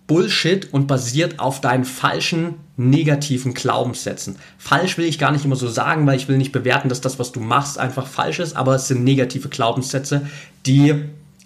Bullshit 0.07 0.73
und 0.73 0.87
basiert 0.87 1.39
auf 1.39 1.61
deinen 1.61 1.85
falschen 1.85 2.55
negativen 2.75 3.53
Glaubenssätzen. 3.53 4.35
Falsch 4.57 4.97
will 4.97 5.05
ich 5.05 5.19
gar 5.19 5.31
nicht 5.31 5.45
immer 5.45 5.55
so 5.55 5.67
sagen, 5.67 6.05
weil 6.05 6.17
ich 6.17 6.27
will 6.27 6.37
nicht 6.37 6.51
bewerten, 6.51 6.89
dass 6.89 7.01
das, 7.01 7.19
was 7.19 7.31
du 7.31 7.39
machst, 7.39 7.77
einfach 7.77 8.07
falsch 8.07 8.39
ist, 8.39 8.55
aber 8.55 8.75
es 8.75 8.87
sind 8.87 9.03
negative 9.03 9.49
Glaubenssätze, 9.49 10.27
die 10.65 10.95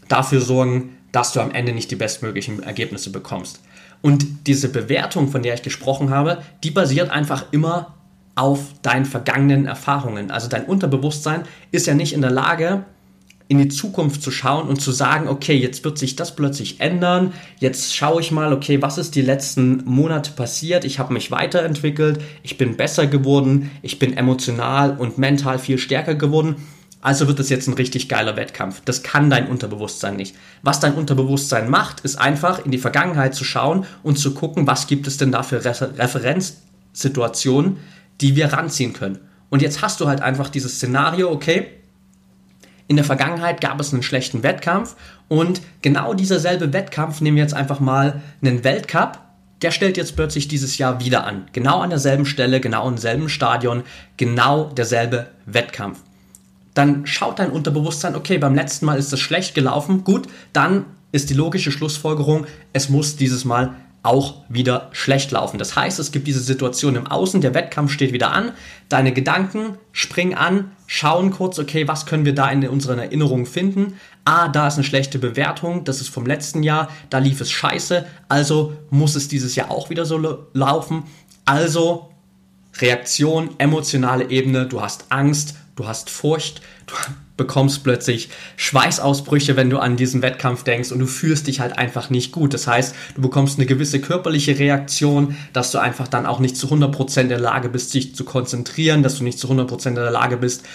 dafür 0.07 0.41
sorgen, 0.41 0.97
dass 1.11 1.33
du 1.33 1.39
am 1.39 1.51
Ende 1.51 1.73
nicht 1.73 1.91
die 1.91 1.95
bestmöglichen 1.95 2.63
Ergebnisse 2.63 3.11
bekommst. 3.11 3.61
Und 4.01 4.47
diese 4.47 4.69
Bewertung, 4.69 5.29
von 5.29 5.43
der 5.43 5.53
ich 5.53 5.63
gesprochen 5.63 6.09
habe, 6.09 6.41
die 6.63 6.71
basiert 6.71 7.09
einfach 7.09 7.45
immer 7.51 7.95
auf 8.35 8.59
deinen 8.83 9.05
vergangenen 9.05 9.65
Erfahrungen. 9.65 10.29
Also 10.29 10.47
dein 10.47 10.65
Unterbewusstsein 10.65 11.43
ist 11.71 11.87
ja 11.87 11.95
nicht 11.95 12.13
in 12.13 12.21
der 12.21 12.31
Lage, 12.31 12.85
in 13.49 13.57
die 13.57 13.69
Zukunft 13.69 14.21
zu 14.21 14.31
schauen 14.31 14.67
und 14.67 14.81
zu 14.81 14.91
sagen, 14.91 15.29
okay, 15.29 15.55
jetzt 15.55 15.85
wird 15.85 15.97
sich 15.97 16.15
das 16.15 16.35
plötzlich 16.35 16.81
ändern, 16.81 17.33
jetzt 17.59 17.95
schaue 17.95 18.21
ich 18.21 18.31
mal, 18.31 18.51
okay, 18.51 18.81
was 18.81 18.97
ist 18.97 19.15
die 19.15 19.21
letzten 19.21 19.83
Monate 19.85 20.31
passiert, 20.31 20.83
ich 20.83 20.99
habe 20.99 21.13
mich 21.13 21.31
weiterentwickelt, 21.31 22.19
ich 22.43 22.57
bin 22.57 22.75
besser 22.75 23.07
geworden, 23.07 23.71
ich 23.81 23.99
bin 23.99 24.17
emotional 24.17 24.97
und 24.97 25.17
mental 25.17 25.59
viel 25.59 25.77
stärker 25.77 26.15
geworden, 26.15 26.57
also 26.99 27.27
wird 27.27 27.39
es 27.39 27.49
jetzt 27.49 27.67
ein 27.67 27.75
richtig 27.75 28.09
geiler 28.09 28.35
Wettkampf. 28.35 28.81
Das 28.83 29.03
kann 29.03 29.29
dein 29.29 29.47
Unterbewusstsein 29.47 30.17
nicht. 30.17 30.35
Was 30.63 30.79
dein 30.79 30.95
Unterbewusstsein 30.95 31.69
macht, 31.69 31.99
ist 32.01 32.15
einfach 32.17 32.65
in 32.65 32.71
die 32.71 32.79
Vergangenheit 32.79 33.35
zu 33.35 33.45
schauen 33.45 33.85
und 34.03 34.19
zu 34.19 34.33
gucken, 34.33 34.67
was 34.67 34.87
gibt 34.87 35.07
es 35.07 35.15
denn 35.17 35.31
da 35.31 35.43
für 35.43 35.63
Referenzsituationen, 35.63 37.77
die 38.19 38.35
wir 38.35 38.51
ranziehen 38.51 38.93
können. 38.93 39.19
Und 39.49 39.61
jetzt 39.61 39.81
hast 39.81 40.01
du 40.01 40.07
halt 40.07 40.21
einfach 40.21 40.49
dieses 40.49 40.75
Szenario, 40.75 41.31
okay, 41.31 41.67
in 42.87 42.95
der 42.95 43.05
Vergangenheit 43.05 43.61
gab 43.61 43.79
es 43.79 43.93
einen 43.93 44.03
schlechten 44.03 44.43
Wettkampf 44.43 44.95
und 45.27 45.61
genau 45.81 46.13
dieser 46.13 46.39
selbe 46.39 46.71
Wettkampf, 46.73 47.21
nehmen 47.21 47.37
wir 47.37 47.43
jetzt 47.43 47.53
einfach 47.53 47.79
mal 47.79 48.21
einen 48.41 48.63
Weltcup, 48.63 49.19
der 49.61 49.71
stellt 49.71 49.97
jetzt 49.97 50.15
plötzlich 50.15 50.47
dieses 50.47 50.77
Jahr 50.77 50.99
wieder 50.99 51.25
an. 51.25 51.47
Genau 51.51 51.81
an 51.81 51.89
derselben 51.89 52.25
Stelle, 52.25 52.61
genau 52.61 52.87
im 52.87 52.97
selben 52.97 53.27
Stadion, 53.27 53.83
genau 54.15 54.65
derselbe 54.65 55.27
Wettkampf. 55.45 55.99
Dann 56.73 57.07
schaut 57.07 57.39
dein 57.39 57.49
Unterbewusstsein, 57.49 58.15
okay, 58.15 58.37
beim 58.37 58.55
letzten 58.55 58.85
Mal 58.85 58.99
ist 58.99 59.11
es 59.11 59.19
schlecht 59.19 59.55
gelaufen, 59.55 60.03
gut, 60.03 60.27
dann 60.53 60.85
ist 61.11 61.29
die 61.29 61.33
logische 61.33 61.71
Schlussfolgerung, 61.71 62.45
es 62.71 62.89
muss 62.89 63.15
dieses 63.15 63.45
Mal 63.45 63.73
auch 64.07 64.35
wieder 64.47 64.89
schlecht 64.93 65.31
laufen. 65.31 65.57
Das 65.57 65.75
heißt, 65.75 65.99
es 65.99 66.11
gibt 66.11 66.27
diese 66.27 66.39
Situation 66.39 66.95
im 66.95 67.07
Außen, 67.07 67.41
der 67.41 67.53
Wettkampf 67.53 67.91
steht 67.91 68.13
wieder 68.13 68.31
an, 68.31 68.53
deine 68.87 69.11
Gedanken 69.11 69.77
springen 69.91 70.33
an, 70.33 70.71
schauen 70.87 71.31
kurz, 71.31 71.59
okay, 71.59 71.87
was 71.89 72.05
können 72.05 72.23
wir 72.23 72.33
da 72.33 72.49
in 72.49 72.65
unseren 72.67 72.99
Erinnerungen 72.99 73.45
finden? 73.45 73.99
Ah, 74.23 74.47
da 74.47 74.67
ist 74.67 74.75
eine 74.75 74.85
schlechte 74.85 75.19
Bewertung, 75.19 75.83
das 75.83 75.99
ist 75.99 76.07
vom 76.07 76.25
letzten 76.25 76.63
Jahr, 76.63 76.89
da 77.09 77.17
lief 77.17 77.41
es 77.41 77.51
scheiße, 77.51 78.05
also 78.29 78.73
muss 78.89 79.15
es 79.15 79.27
dieses 79.27 79.55
Jahr 79.55 79.71
auch 79.71 79.89
wieder 79.89 80.05
so 80.05 80.45
laufen. 80.53 81.03
Also 81.43 82.09
Reaktion, 82.79 83.51
emotionale 83.57 84.29
Ebene, 84.29 84.67
du 84.67 84.81
hast 84.81 85.05
Angst, 85.09 85.55
du 85.77 85.87
hast 85.87 86.09
Furcht, 86.09 86.61
du 86.87 86.93
bekommst 87.37 87.83
plötzlich 87.83 88.29
Schweißausbrüche, 88.57 89.55
wenn 89.55 89.69
du 89.69 89.77
an 89.77 89.95
diesen 89.95 90.21
Wettkampf 90.23 90.63
denkst 90.63 90.91
und 90.91 90.99
du 90.99 91.05
fühlst 91.05 91.47
dich 91.47 91.59
halt 91.59 91.77
einfach 91.77 92.09
nicht 92.09 92.31
gut. 92.31 92.53
Das 92.53 92.67
heißt, 92.67 92.95
du 93.15 93.21
bekommst 93.21 93.57
eine 93.57 93.67
gewisse 93.67 94.01
körperliche 94.01 94.57
Reaktion, 94.57 95.37
dass 95.53 95.71
du 95.71 95.77
einfach 95.77 96.07
dann 96.07 96.25
auch 96.25 96.39
nicht 96.39 96.57
zu 96.57 96.67
100% 96.67 97.21
in 97.21 97.29
der 97.29 97.39
Lage 97.39 97.69
bist, 97.69 97.93
dich 97.93 98.15
zu 98.15 98.25
konzentrieren, 98.25 99.03
dass 99.03 99.19
du 99.19 99.23
nicht 99.23 99.39
zu 99.39 99.47
100% 99.47 99.89
in 99.89 99.95
der 99.95 100.11
Lage 100.11 100.37
bist, 100.37 100.65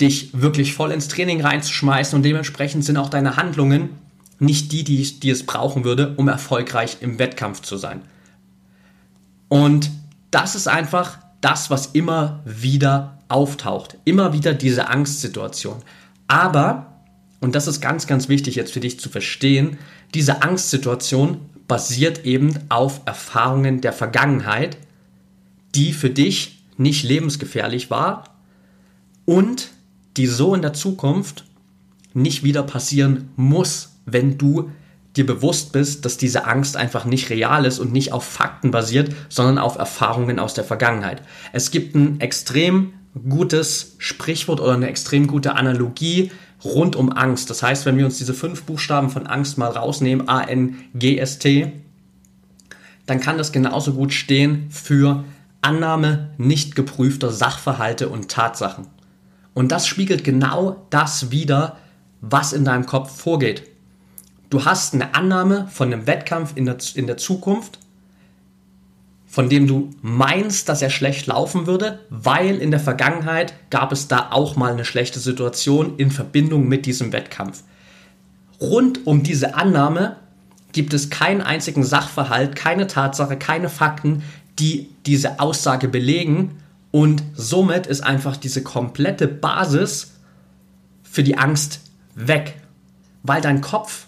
dich 0.00 0.30
wirklich 0.32 0.72
voll 0.72 0.90
ins 0.90 1.08
Training 1.08 1.42
reinzuschmeißen 1.42 2.16
und 2.16 2.22
dementsprechend 2.22 2.84
sind 2.84 2.96
auch 2.96 3.10
deine 3.10 3.36
Handlungen 3.36 3.90
nicht 4.38 4.72
die, 4.72 4.84
die, 4.84 5.20
die 5.20 5.28
es 5.28 5.44
brauchen 5.44 5.84
würde, 5.84 6.14
um 6.16 6.26
erfolgreich 6.28 6.96
im 7.02 7.18
Wettkampf 7.18 7.60
zu 7.60 7.76
sein. 7.76 8.00
Und 9.48 9.90
das 10.30 10.54
ist 10.54 10.66
einfach 10.66 11.18
das, 11.42 11.68
was 11.68 11.88
immer 11.88 12.40
wieder 12.46 13.19
auftaucht. 13.30 13.96
Immer 14.04 14.32
wieder 14.32 14.54
diese 14.54 14.88
Angstsituation. 14.88 15.76
Aber, 16.28 17.00
und 17.40 17.54
das 17.54 17.66
ist 17.66 17.80
ganz, 17.80 18.06
ganz 18.06 18.28
wichtig 18.28 18.54
jetzt 18.54 18.72
für 18.72 18.80
dich 18.80 19.00
zu 19.00 19.08
verstehen, 19.08 19.78
diese 20.14 20.42
Angstsituation 20.42 21.38
basiert 21.68 22.24
eben 22.24 22.58
auf 22.68 23.02
Erfahrungen 23.04 23.80
der 23.80 23.92
Vergangenheit, 23.92 24.76
die 25.74 25.92
für 25.92 26.10
dich 26.10 26.64
nicht 26.76 27.04
lebensgefährlich 27.04 27.90
war 27.90 28.24
und 29.24 29.70
die 30.16 30.26
so 30.26 30.54
in 30.54 30.62
der 30.62 30.72
Zukunft 30.72 31.44
nicht 32.12 32.42
wieder 32.42 32.64
passieren 32.64 33.30
muss, 33.36 33.92
wenn 34.04 34.36
du 34.36 34.70
dir 35.16 35.26
bewusst 35.26 35.72
bist, 35.72 36.04
dass 36.04 36.16
diese 36.16 36.46
Angst 36.46 36.76
einfach 36.76 37.04
nicht 37.04 37.30
real 37.30 37.64
ist 37.64 37.78
und 37.78 37.92
nicht 37.92 38.12
auf 38.12 38.24
Fakten 38.24 38.70
basiert, 38.70 39.14
sondern 39.28 39.58
auf 39.58 39.76
Erfahrungen 39.76 40.38
aus 40.38 40.54
der 40.54 40.64
Vergangenheit. 40.64 41.22
Es 41.52 41.70
gibt 41.70 41.94
ein 41.94 42.20
extrem 42.20 42.92
gutes 43.28 43.96
Sprichwort 43.98 44.60
oder 44.60 44.74
eine 44.74 44.88
extrem 44.88 45.26
gute 45.26 45.54
Analogie 45.56 46.30
rund 46.64 46.96
um 46.96 47.12
Angst. 47.12 47.50
Das 47.50 47.62
heißt, 47.62 47.86
wenn 47.86 47.96
wir 47.96 48.04
uns 48.04 48.18
diese 48.18 48.34
fünf 48.34 48.64
Buchstaben 48.64 49.10
von 49.10 49.26
Angst 49.26 49.58
mal 49.58 49.70
rausnehmen, 49.70 50.28
A, 50.28 50.42
N, 50.42 50.76
G, 50.94 51.18
S, 51.18 51.38
T, 51.38 51.72
dann 53.06 53.20
kann 53.20 53.38
das 53.38 53.52
genauso 53.52 53.94
gut 53.94 54.12
stehen 54.12 54.70
für 54.70 55.24
Annahme 55.62 56.30
nicht 56.38 56.76
geprüfter 56.76 57.30
Sachverhalte 57.30 58.08
und 58.08 58.30
Tatsachen. 58.30 58.86
Und 59.54 59.72
das 59.72 59.86
spiegelt 59.86 60.22
genau 60.24 60.86
das 60.90 61.30
wider, 61.30 61.76
was 62.20 62.52
in 62.52 62.64
deinem 62.64 62.86
Kopf 62.86 63.16
vorgeht. 63.16 63.64
Du 64.48 64.64
hast 64.64 64.94
eine 64.94 65.14
Annahme 65.14 65.68
von 65.70 65.92
einem 65.92 66.06
Wettkampf 66.06 66.52
in 66.54 66.66
der, 66.66 66.76
in 66.94 67.06
der 67.06 67.16
Zukunft 67.16 67.78
von 69.30 69.48
dem 69.48 69.68
du 69.68 69.90
meinst, 70.02 70.68
dass 70.68 70.82
er 70.82 70.90
schlecht 70.90 71.28
laufen 71.28 71.68
würde, 71.68 72.00
weil 72.10 72.56
in 72.56 72.72
der 72.72 72.80
Vergangenheit 72.80 73.54
gab 73.70 73.92
es 73.92 74.08
da 74.08 74.32
auch 74.32 74.56
mal 74.56 74.72
eine 74.72 74.84
schlechte 74.84 75.20
Situation 75.20 75.94
in 75.98 76.10
Verbindung 76.10 76.66
mit 76.66 76.84
diesem 76.84 77.12
Wettkampf. 77.12 77.62
Rund 78.60 79.06
um 79.06 79.22
diese 79.22 79.54
Annahme 79.54 80.16
gibt 80.72 80.92
es 80.94 81.10
keinen 81.10 81.42
einzigen 81.42 81.84
Sachverhalt, 81.84 82.56
keine 82.56 82.88
Tatsache, 82.88 83.36
keine 83.36 83.68
Fakten, 83.68 84.24
die 84.58 84.88
diese 85.06 85.38
Aussage 85.38 85.86
belegen 85.86 86.58
und 86.90 87.22
somit 87.34 87.86
ist 87.86 88.00
einfach 88.00 88.36
diese 88.36 88.64
komplette 88.64 89.28
Basis 89.28 90.14
für 91.04 91.22
die 91.22 91.38
Angst 91.38 91.82
weg, 92.16 92.56
weil 93.22 93.40
dein 93.40 93.60
Kopf 93.60 94.06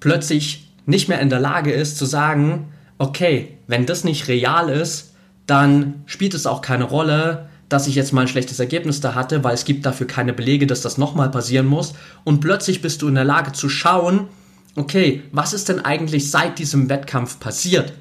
plötzlich 0.00 0.72
nicht 0.84 1.08
mehr 1.08 1.20
in 1.20 1.30
der 1.30 1.38
Lage 1.40 1.70
ist 1.70 1.96
zu 1.96 2.06
sagen, 2.06 2.72
okay, 2.98 3.57
wenn 3.68 3.86
das 3.86 4.02
nicht 4.02 4.26
real 4.26 4.68
ist, 4.68 5.12
dann 5.46 6.02
spielt 6.06 6.34
es 6.34 6.46
auch 6.46 6.60
keine 6.60 6.84
Rolle, 6.84 7.48
dass 7.68 7.86
ich 7.86 7.94
jetzt 7.94 8.12
mal 8.12 8.22
ein 8.22 8.28
schlechtes 8.28 8.58
Ergebnis 8.58 9.00
da 9.00 9.14
hatte, 9.14 9.44
weil 9.44 9.54
es 9.54 9.64
gibt 9.64 9.86
dafür 9.86 10.06
keine 10.06 10.32
Belege, 10.32 10.66
dass 10.66 10.80
das 10.80 10.98
nochmal 10.98 11.30
passieren 11.30 11.66
muss. 11.66 11.94
Und 12.24 12.40
plötzlich 12.40 12.82
bist 12.82 13.02
du 13.02 13.08
in 13.08 13.14
der 13.14 13.24
Lage 13.24 13.52
zu 13.52 13.68
schauen, 13.68 14.28
okay, 14.74 15.22
was 15.32 15.52
ist 15.52 15.68
denn 15.68 15.84
eigentlich 15.84 16.30
seit 16.30 16.58
diesem 16.58 16.88
Wettkampf 16.88 17.38
passiert? 17.38 17.92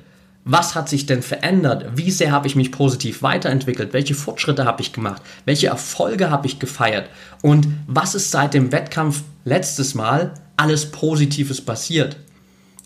Was 0.45 0.75
hat 0.75 0.87
sich 0.87 1.05
denn 1.05 1.21
verändert? 1.21 1.97
Wie 1.97 2.11
sehr 2.11 2.31
habe 2.31 2.47
ich 2.47 2.55
mich 2.55 2.71
positiv 2.71 3.21
weiterentwickelt? 3.21 3.91
Welche 3.91 4.15
Fortschritte 4.15 4.63
habe 4.63 4.81
ich 4.81 4.93
gemacht? 4.93 5.21
Welche 5.43 5.67
Erfolge 5.67 6.29
habe 6.29 6.47
ich 6.47 6.59
gefeiert? 6.59 7.09
Und 7.41 7.67
was 7.87 8.15
ist 8.15 8.31
seit 8.31 8.53
dem 8.53 8.71
Wettkampf 8.71 9.23
letztes 9.43 9.93
Mal 9.93 10.33
alles 10.55 10.91
Positives 10.91 11.59
passiert? 11.59 12.15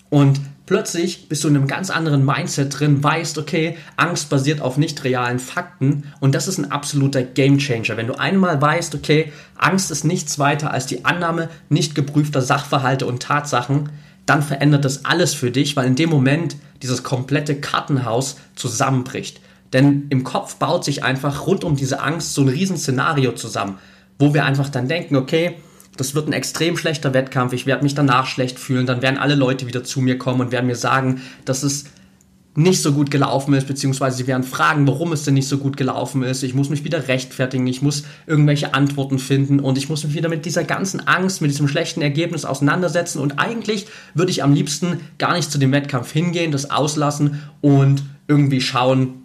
Und 0.09 0.41
plötzlich 0.71 1.27
bist 1.27 1.43
du 1.43 1.49
in 1.49 1.57
einem 1.57 1.67
ganz 1.67 1.89
anderen 1.89 2.23
Mindset 2.23 2.79
drin, 2.79 3.03
weißt, 3.03 3.37
okay, 3.37 3.75
Angst 3.97 4.29
basiert 4.29 4.61
auf 4.61 4.77
nicht 4.77 5.03
realen 5.03 5.37
Fakten 5.37 6.05
und 6.21 6.33
das 6.33 6.47
ist 6.47 6.59
ein 6.59 6.71
absoluter 6.71 7.23
Gamechanger. 7.23 7.97
Wenn 7.97 8.07
du 8.07 8.17
einmal 8.17 8.61
weißt, 8.61 8.95
okay, 8.95 9.33
Angst 9.57 9.91
ist 9.91 10.05
nichts 10.05 10.39
weiter 10.39 10.71
als 10.71 10.85
die 10.85 11.03
Annahme 11.03 11.49
nicht 11.67 11.93
geprüfter 11.93 12.41
Sachverhalte 12.41 13.05
und 13.05 13.21
Tatsachen, 13.21 13.89
dann 14.25 14.41
verändert 14.41 14.85
das 14.85 15.03
alles 15.03 15.33
für 15.33 15.51
dich, 15.51 15.75
weil 15.75 15.87
in 15.87 15.97
dem 15.97 16.09
Moment 16.09 16.55
dieses 16.81 17.03
komplette 17.03 17.59
Kartenhaus 17.59 18.37
zusammenbricht. 18.55 19.41
Denn 19.73 20.05
im 20.09 20.23
Kopf 20.23 20.55
baut 20.55 20.85
sich 20.85 21.03
einfach 21.03 21.47
rund 21.47 21.65
um 21.65 21.75
diese 21.75 21.99
Angst 21.99 22.33
so 22.33 22.43
ein 22.43 22.47
Riesenszenario 22.47 23.33
zusammen, 23.33 23.77
wo 24.19 24.33
wir 24.33 24.45
einfach 24.45 24.69
dann 24.69 24.87
denken, 24.87 25.17
okay, 25.17 25.57
das 25.97 26.15
wird 26.15 26.27
ein 26.27 26.33
extrem 26.33 26.77
schlechter 26.77 27.13
Wettkampf, 27.13 27.53
ich 27.53 27.65
werde 27.65 27.83
mich 27.83 27.95
danach 27.95 28.25
schlecht 28.25 28.59
fühlen, 28.59 28.85
dann 28.85 29.01
werden 29.01 29.17
alle 29.17 29.35
Leute 29.35 29.67
wieder 29.67 29.83
zu 29.83 30.01
mir 30.01 30.17
kommen 30.17 30.41
und 30.41 30.51
werden 30.51 30.67
mir 30.67 30.75
sagen, 30.75 31.21
dass 31.45 31.63
es 31.63 31.85
nicht 32.53 32.81
so 32.81 32.91
gut 32.91 33.11
gelaufen 33.11 33.53
ist, 33.53 33.67
beziehungsweise 33.67 34.17
sie 34.17 34.27
werden 34.27 34.43
fragen, 34.43 34.85
warum 34.85 35.13
es 35.13 35.23
denn 35.23 35.35
nicht 35.35 35.47
so 35.47 35.57
gut 35.57 35.77
gelaufen 35.77 36.21
ist. 36.21 36.43
Ich 36.43 36.53
muss 36.53 36.69
mich 36.69 36.83
wieder 36.83 37.07
rechtfertigen, 37.07 37.65
ich 37.65 37.81
muss 37.81 38.03
irgendwelche 38.27 38.73
Antworten 38.73 39.19
finden 39.19 39.61
und 39.61 39.77
ich 39.77 39.87
muss 39.87 40.03
mich 40.03 40.13
wieder 40.13 40.27
mit 40.27 40.45
dieser 40.45 40.65
ganzen 40.65 41.07
Angst, 41.07 41.41
mit 41.41 41.51
diesem 41.51 41.69
schlechten 41.69 42.01
Ergebnis 42.01 42.43
auseinandersetzen. 42.43 43.19
Und 43.19 43.39
eigentlich 43.39 43.87
würde 44.15 44.31
ich 44.31 44.43
am 44.43 44.53
liebsten 44.53 44.99
gar 45.17 45.33
nicht 45.33 45.49
zu 45.49 45.59
dem 45.59 45.71
Wettkampf 45.71 46.11
hingehen, 46.11 46.51
das 46.51 46.71
auslassen 46.71 47.41
und 47.61 48.03
irgendwie 48.27 48.59
schauen, 48.59 49.21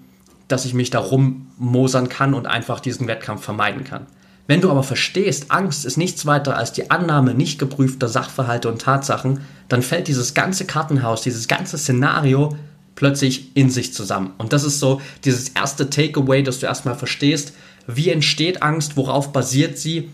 dass 0.46 0.64
ich 0.64 0.74
mich 0.74 0.90
da 0.90 1.00
rummosern 1.00 2.08
kann 2.08 2.32
und 2.32 2.46
einfach 2.46 2.78
diesen 2.78 3.08
Wettkampf 3.08 3.42
vermeiden 3.42 3.82
kann. 3.82 4.06
Wenn 4.46 4.60
du 4.60 4.70
aber 4.70 4.82
verstehst, 4.82 5.50
Angst 5.50 5.84
ist 5.84 5.96
nichts 5.96 6.24
weiter 6.24 6.56
als 6.56 6.72
die 6.72 6.90
Annahme 6.90 7.34
nicht 7.34 7.58
geprüfter 7.58 8.08
Sachverhalte 8.08 8.68
und 8.68 8.80
Tatsachen, 8.80 9.40
dann 9.68 9.82
fällt 9.82 10.08
dieses 10.08 10.34
ganze 10.34 10.66
Kartenhaus, 10.66 11.22
dieses 11.22 11.48
ganze 11.48 11.78
Szenario 11.78 12.56
plötzlich 12.94 13.56
in 13.56 13.70
sich 13.70 13.92
zusammen. 13.92 14.32
Und 14.38 14.52
das 14.52 14.64
ist 14.64 14.78
so 14.78 15.00
dieses 15.24 15.50
erste 15.50 15.90
Takeaway, 15.90 16.42
dass 16.42 16.60
du 16.60 16.66
erstmal 16.66 16.94
verstehst, 16.94 17.52
wie 17.86 18.10
entsteht 18.10 18.62
Angst, 18.62 18.96
worauf 18.96 19.32
basiert 19.32 19.78
sie 19.78 20.10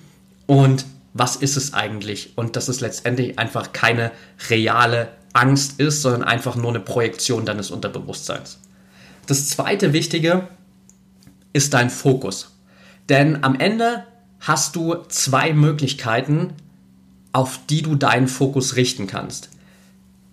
und 0.46 0.84
was 1.14 1.36
ist 1.36 1.56
es 1.56 1.74
eigentlich? 1.74 2.32
Und 2.36 2.56
dass 2.56 2.68
es 2.68 2.80
letztendlich 2.80 3.38
einfach 3.38 3.72
keine 3.72 4.12
reale 4.48 5.08
Angst 5.34 5.78
ist, 5.78 6.02
sondern 6.02 6.24
einfach 6.24 6.56
nur 6.56 6.70
eine 6.70 6.80
Projektion 6.80 7.44
deines 7.44 7.70
Unterbewusstseins. 7.70 8.58
Das 9.26 9.48
zweite 9.48 9.92
Wichtige 9.92 10.48
ist 11.52 11.74
dein 11.74 11.90
Fokus. 11.90 12.56
Denn 13.08 13.44
am 13.44 13.58
Ende 13.58 14.04
hast 14.42 14.74
du 14.76 14.96
zwei 15.08 15.52
Möglichkeiten, 15.52 16.52
auf 17.32 17.60
die 17.70 17.82
du 17.82 17.94
deinen 17.94 18.28
Fokus 18.28 18.76
richten 18.76 19.06
kannst. 19.06 19.48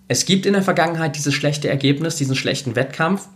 Es 0.08 0.24
gibt 0.24 0.44
in 0.44 0.52
der 0.52 0.62
Vergangenheit 0.62 1.16
dieses 1.16 1.32
schlechte 1.32 1.68
Ergebnis, 1.68 2.16
diesen 2.16 2.34
schlechten 2.34 2.74
Wettkampf. 2.74 3.28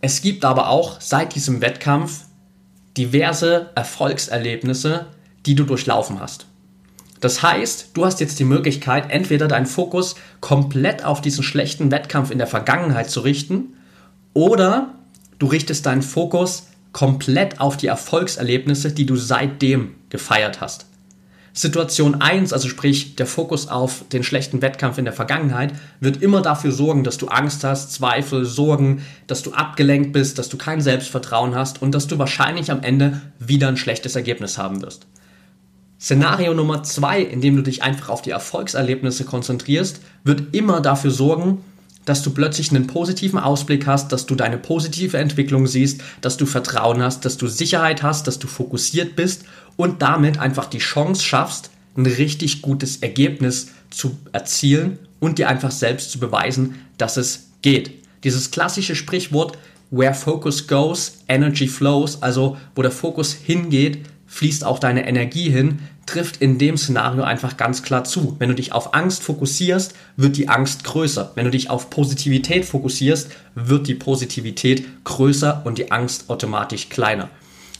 Es 0.00 0.20
gibt 0.20 0.44
aber 0.44 0.68
auch 0.68 1.00
seit 1.00 1.34
diesem 1.36 1.62
Wettkampf 1.62 2.24
diverse 2.96 3.70
Erfolgserlebnisse, 3.76 5.06
die 5.46 5.54
du 5.54 5.64
durchlaufen 5.64 6.20
hast. 6.20 6.46
Das 7.20 7.42
heißt, 7.42 7.90
du 7.94 8.04
hast 8.04 8.18
jetzt 8.18 8.40
die 8.40 8.44
Möglichkeit, 8.44 9.10
entweder 9.10 9.46
deinen 9.46 9.66
Fokus 9.66 10.16
komplett 10.40 11.04
auf 11.04 11.20
diesen 11.20 11.44
schlechten 11.44 11.92
Wettkampf 11.92 12.30
in 12.30 12.38
der 12.38 12.46
Vergangenheit 12.46 13.08
zu 13.08 13.20
richten 13.20 13.74
oder 14.34 14.94
du 15.38 15.46
richtest 15.46 15.86
deinen 15.86 16.02
Fokus 16.02 16.69
komplett 16.92 17.60
auf 17.60 17.76
die 17.76 17.86
Erfolgserlebnisse, 17.86 18.92
die 18.92 19.06
du 19.06 19.16
seitdem 19.16 19.94
gefeiert 20.08 20.60
hast. 20.60 20.86
Situation 21.52 22.20
1, 22.20 22.52
also 22.52 22.68
sprich 22.68 23.16
der 23.16 23.26
Fokus 23.26 23.66
auf 23.66 24.04
den 24.12 24.22
schlechten 24.22 24.62
Wettkampf 24.62 24.98
in 24.98 25.04
der 25.04 25.12
Vergangenheit, 25.12 25.72
wird 25.98 26.22
immer 26.22 26.42
dafür 26.42 26.70
sorgen, 26.70 27.02
dass 27.02 27.18
du 27.18 27.26
Angst 27.26 27.64
hast, 27.64 27.92
Zweifel, 27.92 28.44
Sorgen, 28.44 29.04
dass 29.26 29.42
du 29.42 29.52
abgelenkt 29.52 30.12
bist, 30.12 30.38
dass 30.38 30.48
du 30.48 30.56
kein 30.56 30.80
Selbstvertrauen 30.80 31.56
hast 31.56 31.82
und 31.82 31.92
dass 31.92 32.06
du 32.06 32.18
wahrscheinlich 32.18 32.70
am 32.70 32.82
Ende 32.82 33.20
wieder 33.40 33.68
ein 33.68 33.76
schlechtes 33.76 34.14
Ergebnis 34.14 34.58
haben 34.58 34.80
wirst. 34.80 35.06
Szenario 36.00 36.54
Nummer 36.54 36.82
2, 36.82 37.20
in 37.20 37.40
dem 37.40 37.56
du 37.56 37.62
dich 37.62 37.82
einfach 37.82 38.08
auf 38.08 38.22
die 38.22 38.30
Erfolgserlebnisse 38.30 39.24
konzentrierst, 39.24 40.00
wird 40.24 40.54
immer 40.54 40.80
dafür 40.80 41.10
sorgen, 41.10 41.58
dass 42.10 42.22
du 42.22 42.30
plötzlich 42.30 42.72
einen 42.72 42.88
positiven 42.88 43.38
Ausblick 43.38 43.86
hast, 43.86 44.10
dass 44.10 44.26
du 44.26 44.34
deine 44.34 44.58
positive 44.58 45.16
Entwicklung 45.16 45.68
siehst, 45.68 46.02
dass 46.20 46.36
du 46.36 46.44
Vertrauen 46.44 47.00
hast, 47.00 47.24
dass 47.24 47.36
du 47.36 47.46
Sicherheit 47.46 48.02
hast, 48.02 48.26
dass 48.26 48.40
du 48.40 48.48
fokussiert 48.48 49.14
bist 49.14 49.44
und 49.76 50.02
damit 50.02 50.36
einfach 50.36 50.66
die 50.66 50.78
Chance 50.78 51.22
schaffst, 51.22 51.70
ein 51.96 52.06
richtig 52.06 52.62
gutes 52.62 52.96
Ergebnis 52.96 53.68
zu 53.90 54.18
erzielen 54.32 54.98
und 55.20 55.38
dir 55.38 55.48
einfach 55.48 55.70
selbst 55.70 56.10
zu 56.10 56.18
beweisen, 56.18 56.74
dass 56.98 57.16
es 57.16 57.50
geht. 57.62 57.92
Dieses 58.24 58.50
klassische 58.50 58.96
Sprichwort, 58.96 59.56
where 59.92 60.12
focus 60.12 60.66
goes, 60.66 61.18
energy 61.28 61.68
flows, 61.68 62.20
also 62.24 62.56
wo 62.74 62.82
der 62.82 62.90
Fokus 62.90 63.34
hingeht, 63.34 64.00
fließt 64.30 64.64
auch 64.64 64.78
deine 64.78 65.08
Energie 65.08 65.50
hin, 65.50 65.80
trifft 66.06 66.36
in 66.36 66.56
dem 66.56 66.76
Szenario 66.76 67.24
einfach 67.24 67.56
ganz 67.56 67.82
klar 67.82 68.04
zu. 68.04 68.36
Wenn 68.38 68.48
du 68.48 68.54
dich 68.54 68.72
auf 68.72 68.94
Angst 68.94 69.24
fokussierst, 69.24 69.92
wird 70.16 70.36
die 70.36 70.48
Angst 70.48 70.84
größer. 70.84 71.32
Wenn 71.34 71.46
du 71.46 71.50
dich 71.50 71.68
auf 71.68 71.90
Positivität 71.90 72.64
fokussierst, 72.64 73.28
wird 73.56 73.88
die 73.88 73.96
Positivität 73.96 74.86
größer 75.02 75.62
und 75.64 75.78
die 75.78 75.90
Angst 75.90 76.30
automatisch 76.30 76.90
kleiner. 76.90 77.28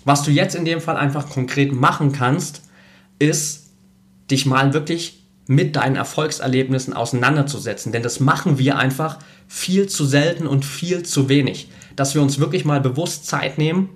Was 0.05 0.25
du 0.25 0.33
jetzt 0.33 0.57
in 0.57 0.65
dem 0.65 0.81
Fall 0.81 0.97
einfach 0.97 1.31
konkret 1.31 1.73
machen 1.73 2.11
kannst, 2.11 2.63
ist 3.21 3.71
dich 4.29 4.45
mal 4.45 4.75
wirklich 4.75 5.23
mit 5.47 5.77
deinen 5.77 5.95
Erfolgserlebnissen 5.95 6.95
auseinanderzusetzen. 6.95 7.93
Denn 7.93 8.03
das 8.03 8.19
machen 8.19 8.59
wir 8.59 8.77
einfach 8.77 9.19
viel 9.47 9.89
zu 9.89 10.05
selten 10.05 10.49
und 10.49 10.65
viel 10.65 11.05
zu 11.05 11.29
wenig. 11.29 11.69
Dass 11.95 12.17
wir 12.17 12.23
uns 12.23 12.41
wirklich 12.41 12.65
mal 12.65 12.81
bewusst 12.81 13.27
Zeit 13.27 13.57
nehmen 13.57 13.91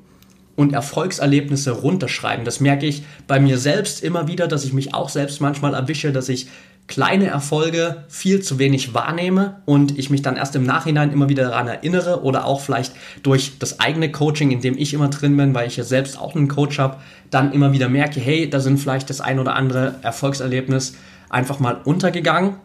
und 0.57 0.73
Erfolgserlebnisse 0.73 1.73
runterschreiben. 1.73 2.45
Das 2.45 2.61
merke 2.61 2.87
ich 2.87 3.05
bei 3.27 3.41
mir 3.41 3.59
selbst 3.59 4.03
immer 4.03 4.29
wieder, 4.29 4.47
dass 4.47 4.65
ich 4.65 4.73
mich 4.73 4.95
auch 4.95 5.09
selbst 5.09 5.41
manchmal 5.41 5.75
erwische, 5.75 6.13
dass 6.13 6.29
ich 6.29 6.49
kleine 6.87 7.29
Erfolge 7.29 8.05
viel 8.09 8.43
zu 8.43 8.59
wenig 8.59 8.93
wahrnehme 8.93 9.63
und 9.65 9.99
ich 9.99 10.11
mich 10.11 10.21
dann 10.21 10.37
erst 10.37 10.55
im 10.55 10.65
Nachhinein 10.65 11.13
immer 11.13 11.29
wieder 11.29 11.45
daran 11.45 11.67
erinnere 11.67 12.23
oder 12.23 12.45
auch 12.45 12.61
vielleicht 12.61 12.93
durch 13.23 13.59
das 13.59 13.81
eigene 13.81 14.13
Coaching, 14.13 14.51
in 14.51 14.61
dem 14.61 14.77
ich 14.77 14.93
immer 14.93 15.09
drin 15.09 15.37
bin, 15.37 15.55
weil 15.55 15.67
ich 15.67 15.77
ja 15.77 15.85
selbst 15.85 16.19
auch 16.19 16.35
einen 16.35 16.49
Coach 16.49 16.79
habe, 16.79 16.99
dann 17.31 17.53
immer 17.53 17.73
wieder 17.73 17.89
merke, 17.89 18.21
hey, 18.21 18.51
da 18.51 18.61
sind 18.61 18.79
vielleicht 18.79 19.09
das 19.09 19.23
ein 19.23 19.39
oder 19.39 19.55
andere 19.55 19.95
Erfolgserlebnis 20.03 20.95
einfach 21.31 21.59
mal 21.59 21.81
untergegangen 21.85 22.57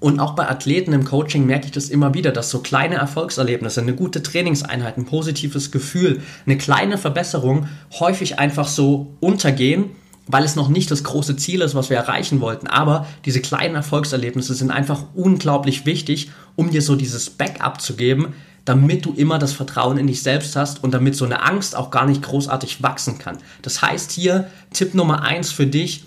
und 0.00 0.18
auch 0.18 0.34
bei 0.34 0.48
Athleten 0.48 0.94
im 0.94 1.04
Coaching 1.04 1.44
merke 1.44 1.66
ich 1.66 1.72
das 1.72 1.90
immer 1.90 2.14
wieder, 2.14 2.32
dass 2.32 2.48
so 2.50 2.60
kleine 2.60 2.96
Erfolgserlebnisse, 2.96 3.82
eine 3.82 3.94
gute 3.94 4.22
Trainingseinheit, 4.22 4.96
ein 4.96 5.04
positives 5.04 5.70
Gefühl, 5.70 6.22
eine 6.46 6.56
kleine 6.56 6.96
Verbesserung 6.96 7.68
häufig 8.00 8.38
einfach 8.38 8.66
so 8.66 9.14
untergehen, 9.20 9.90
weil 10.26 10.44
es 10.44 10.56
noch 10.56 10.68
nicht 10.68 10.90
das 10.90 11.04
große 11.04 11.36
Ziel 11.36 11.60
ist, 11.60 11.74
was 11.74 11.90
wir 11.90 11.98
erreichen 11.98 12.40
wollten. 12.40 12.66
Aber 12.66 13.06
diese 13.26 13.40
kleinen 13.40 13.74
Erfolgserlebnisse 13.74 14.54
sind 14.54 14.70
einfach 14.70 15.04
unglaublich 15.14 15.84
wichtig, 15.84 16.30
um 16.56 16.70
dir 16.70 16.80
so 16.80 16.96
dieses 16.96 17.28
Backup 17.28 17.82
zu 17.82 17.94
geben, 17.94 18.32
damit 18.64 19.04
du 19.04 19.12
immer 19.12 19.38
das 19.38 19.52
Vertrauen 19.52 19.98
in 19.98 20.06
dich 20.06 20.22
selbst 20.22 20.56
hast 20.56 20.82
und 20.82 20.94
damit 20.94 21.14
so 21.14 21.26
eine 21.26 21.42
Angst 21.42 21.76
auch 21.76 21.90
gar 21.90 22.06
nicht 22.06 22.22
großartig 22.22 22.82
wachsen 22.82 23.18
kann. 23.18 23.36
Das 23.60 23.82
heißt 23.82 24.12
hier, 24.12 24.48
Tipp 24.72 24.94
Nummer 24.94 25.22
eins 25.22 25.52
für 25.52 25.66
dich, 25.66 26.04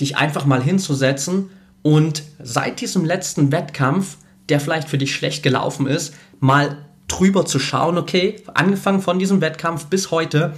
dich 0.00 0.16
einfach 0.16 0.46
mal 0.46 0.62
hinzusetzen 0.62 1.50
und 1.84 2.22
seit 2.42 2.80
diesem 2.80 3.04
letzten 3.04 3.52
Wettkampf, 3.52 4.16
der 4.48 4.58
vielleicht 4.58 4.88
für 4.88 4.96
dich 4.96 5.14
schlecht 5.14 5.42
gelaufen 5.42 5.86
ist, 5.86 6.14
mal 6.40 6.78
drüber 7.08 7.44
zu 7.44 7.58
schauen, 7.58 7.98
okay, 7.98 8.36
angefangen 8.54 9.02
von 9.02 9.18
diesem 9.18 9.42
Wettkampf 9.42 9.86
bis 9.86 10.10
heute, 10.10 10.54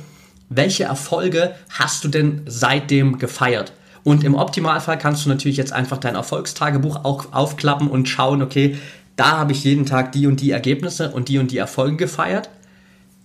welche 0.48 0.84
Erfolge 0.84 1.56
hast 1.68 2.04
du 2.04 2.08
denn 2.08 2.42
seitdem 2.46 3.18
gefeiert? 3.18 3.72
Und 4.04 4.22
im 4.22 4.36
Optimalfall 4.36 4.98
kannst 4.98 5.24
du 5.24 5.28
natürlich 5.28 5.56
jetzt 5.56 5.72
einfach 5.72 5.98
dein 5.98 6.14
Erfolgstagebuch 6.14 7.04
auch 7.04 7.32
aufklappen 7.32 7.88
und 7.88 8.08
schauen, 8.08 8.40
okay, 8.40 8.78
da 9.16 9.38
habe 9.38 9.50
ich 9.50 9.64
jeden 9.64 9.84
Tag 9.84 10.12
die 10.12 10.28
und 10.28 10.40
die 10.40 10.52
Ergebnisse 10.52 11.10
und 11.10 11.28
die 11.28 11.38
und 11.38 11.50
die 11.50 11.58
Erfolge 11.58 11.96
gefeiert. 11.96 12.50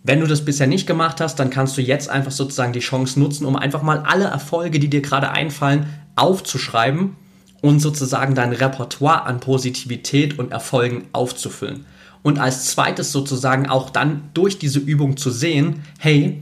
Wenn 0.01 0.21
du 0.21 0.25
das 0.25 0.43
bisher 0.43 0.65
nicht 0.65 0.87
gemacht 0.87 1.21
hast, 1.21 1.35
dann 1.35 1.51
kannst 1.51 1.77
du 1.77 1.81
jetzt 1.81 2.09
einfach 2.09 2.31
sozusagen 2.31 2.73
die 2.73 2.79
Chance 2.79 3.19
nutzen, 3.19 3.45
um 3.45 3.55
einfach 3.55 3.83
mal 3.83 3.99
alle 3.99 4.25
Erfolge, 4.25 4.79
die 4.79 4.89
dir 4.89 5.01
gerade 5.01 5.29
einfallen, 5.29 5.85
aufzuschreiben 6.15 7.15
und 7.62 7.80
sozusagen 7.80 8.36
dein 8.36 8.54
Repertoire 8.54 9.24
an 9.26 9.39
Positivität 9.39 10.39
und 10.39 10.52
Erfolgen 10.52 11.08
aufzufüllen. 11.13 11.86
Und 12.24 12.39
als 12.39 12.65
zweites 12.67 13.12
sozusagen 13.12 13.69
auch 13.69 13.89
dann 13.89 14.30
durch 14.34 14.60
diese 14.60 14.80
Übung 14.80 15.17
zu 15.17 15.32
sehen, 15.32 15.84
hey, 16.00 16.41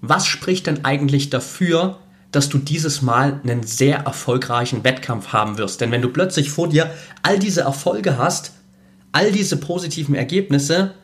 was 0.00 0.26
spricht 0.26 0.66
denn 0.66 0.84
eigentlich 0.84 1.30
dafür, 1.30 1.98
dass 2.32 2.48
du 2.48 2.58
dieses 2.58 3.02
Mal 3.02 3.40
einen 3.42 3.64
sehr 3.64 3.98
erfolgreichen 3.98 4.82
Wettkampf 4.84 5.28
haben 5.28 5.58
wirst? 5.58 5.80
Denn 5.80 5.90
wenn 5.90 6.02
du 6.02 6.08
plötzlich 6.08 6.50
vor 6.50 6.68
dir 6.68 6.90
all 7.22 7.38
diese 7.38 7.62
Erfolge 7.62 8.18
hast, 8.18 8.52
all 9.12 9.32
diese 9.32 9.56
positiven 9.56 10.14
Ergebnisse, 10.14 10.94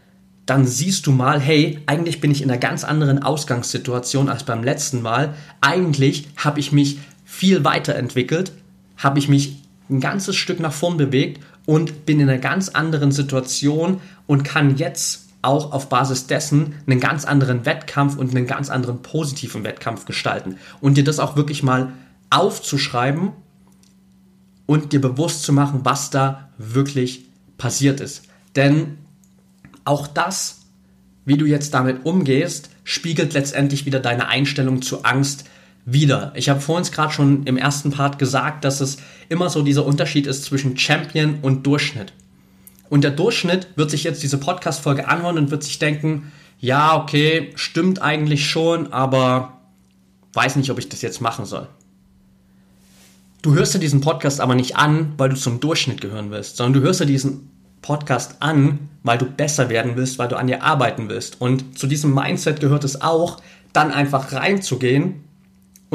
dann 0.46 0.64
siehst 0.66 1.06
du 1.06 1.12
mal, 1.12 1.40
hey, 1.40 1.80
eigentlich 1.86 2.20
bin 2.20 2.30
ich 2.30 2.40
in 2.40 2.50
einer 2.50 2.60
ganz 2.60 2.84
anderen 2.84 3.22
Ausgangssituation 3.22 4.28
als 4.28 4.44
beim 4.44 4.62
letzten 4.62 5.02
Mal. 5.02 5.34
Eigentlich 5.60 6.28
habe 6.36 6.60
ich 6.60 6.70
mich 6.70 6.98
viel 7.24 7.64
weiterentwickelt, 7.64 8.52
habe 8.96 9.18
ich 9.18 9.28
mich 9.28 9.62
ein 9.88 10.00
ganzes 10.00 10.36
Stück 10.36 10.60
nach 10.60 10.72
vorn 10.72 10.96
bewegt 10.96 11.42
und 11.64 12.06
bin 12.06 12.20
in 12.20 12.28
einer 12.28 12.38
ganz 12.38 12.68
anderen 12.70 13.12
Situation 13.12 14.00
und 14.26 14.44
kann 14.44 14.76
jetzt 14.76 15.26
auch 15.42 15.72
auf 15.72 15.88
Basis 15.88 16.26
dessen 16.26 16.74
einen 16.86 17.00
ganz 17.00 17.24
anderen 17.24 17.66
Wettkampf 17.66 18.16
und 18.16 18.34
einen 18.34 18.46
ganz 18.46 18.68
anderen 18.68 19.02
positiven 19.02 19.64
Wettkampf 19.64 20.04
gestalten. 20.04 20.56
Und 20.80 20.96
dir 20.96 21.04
das 21.04 21.20
auch 21.20 21.36
wirklich 21.36 21.62
mal 21.62 21.92
aufzuschreiben 22.30 23.32
und 24.66 24.92
dir 24.92 25.00
bewusst 25.00 25.44
zu 25.44 25.52
machen, 25.52 25.80
was 25.84 26.10
da 26.10 26.50
wirklich 26.58 27.26
passiert 27.58 28.00
ist. 28.00 28.24
Denn 28.56 28.98
auch 29.84 30.08
das, 30.08 30.62
wie 31.24 31.36
du 31.36 31.46
jetzt 31.46 31.74
damit 31.74 32.04
umgehst, 32.04 32.70
spiegelt 32.82 33.32
letztendlich 33.32 33.86
wieder 33.86 34.00
deine 34.00 34.28
Einstellung 34.28 34.82
zu 34.82 35.04
Angst 35.04 35.44
wieder. 35.86 36.32
Ich 36.34 36.48
habe 36.48 36.60
vorhin 36.60 36.90
gerade 36.90 37.12
schon 37.12 37.44
im 37.44 37.56
ersten 37.56 37.92
Part 37.92 38.18
gesagt, 38.18 38.64
dass 38.64 38.80
es 38.80 38.98
immer 39.28 39.48
so 39.48 39.62
dieser 39.62 39.86
Unterschied 39.86 40.26
ist 40.26 40.44
zwischen 40.44 40.76
Champion 40.76 41.38
und 41.40 41.64
Durchschnitt. 41.64 42.12
Und 42.90 43.02
der 43.04 43.12
Durchschnitt 43.12 43.68
wird 43.76 43.90
sich 43.90 44.04
jetzt 44.04 44.22
diese 44.22 44.38
Podcast-Folge 44.38 45.08
anhören 45.08 45.38
und 45.38 45.50
wird 45.50 45.62
sich 45.62 45.78
denken, 45.78 46.32
ja, 46.58 47.00
okay, 47.00 47.52
stimmt 47.54 48.02
eigentlich 48.02 48.50
schon, 48.50 48.92
aber 48.92 49.60
weiß 50.32 50.56
nicht, 50.56 50.70
ob 50.70 50.78
ich 50.78 50.88
das 50.88 51.02
jetzt 51.02 51.20
machen 51.20 51.46
soll. 51.46 51.68
Du 53.42 53.54
hörst 53.54 53.74
dir 53.74 53.78
diesen 53.78 54.00
Podcast 54.00 54.40
aber 54.40 54.56
nicht 54.56 54.76
an, 54.76 55.14
weil 55.18 55.28
du 55.28 55.36
zum 55.36 55.60
Durchschnitt 55.60 56.00
gehören 56.00 56.32
willst, 56.32 56.56
sondern 56.56 56.80
du 56.80 56.86
hörst 56.86 57.00
dir 57.00 57.06
diesen 57.06 57.50
Podcast 57.80 58.36
an, 58.40 58.88
weil 59.04 59.18
du 59.18 59.26
besser 59.26 59.68
werden 59.68 59.92
willst, 59.94 60.18
weil 60.18 60.26
du 60.26 60.36
an 60.36 60.48
dir 60.48 60.64
arbeiten 60.64 61.08
willst. 61.08 61.40
Und 61.40 61.78
zu 61.78 61.86
diesem 61.86 62.12
Mindset 62.12 62.58
gehört 62.58 62.82
es 62.82 63.00
auch, 63.02 63.40
dann 63.72 63.92
einfach 63.92 64.32
reinzugehen 64.32 65.25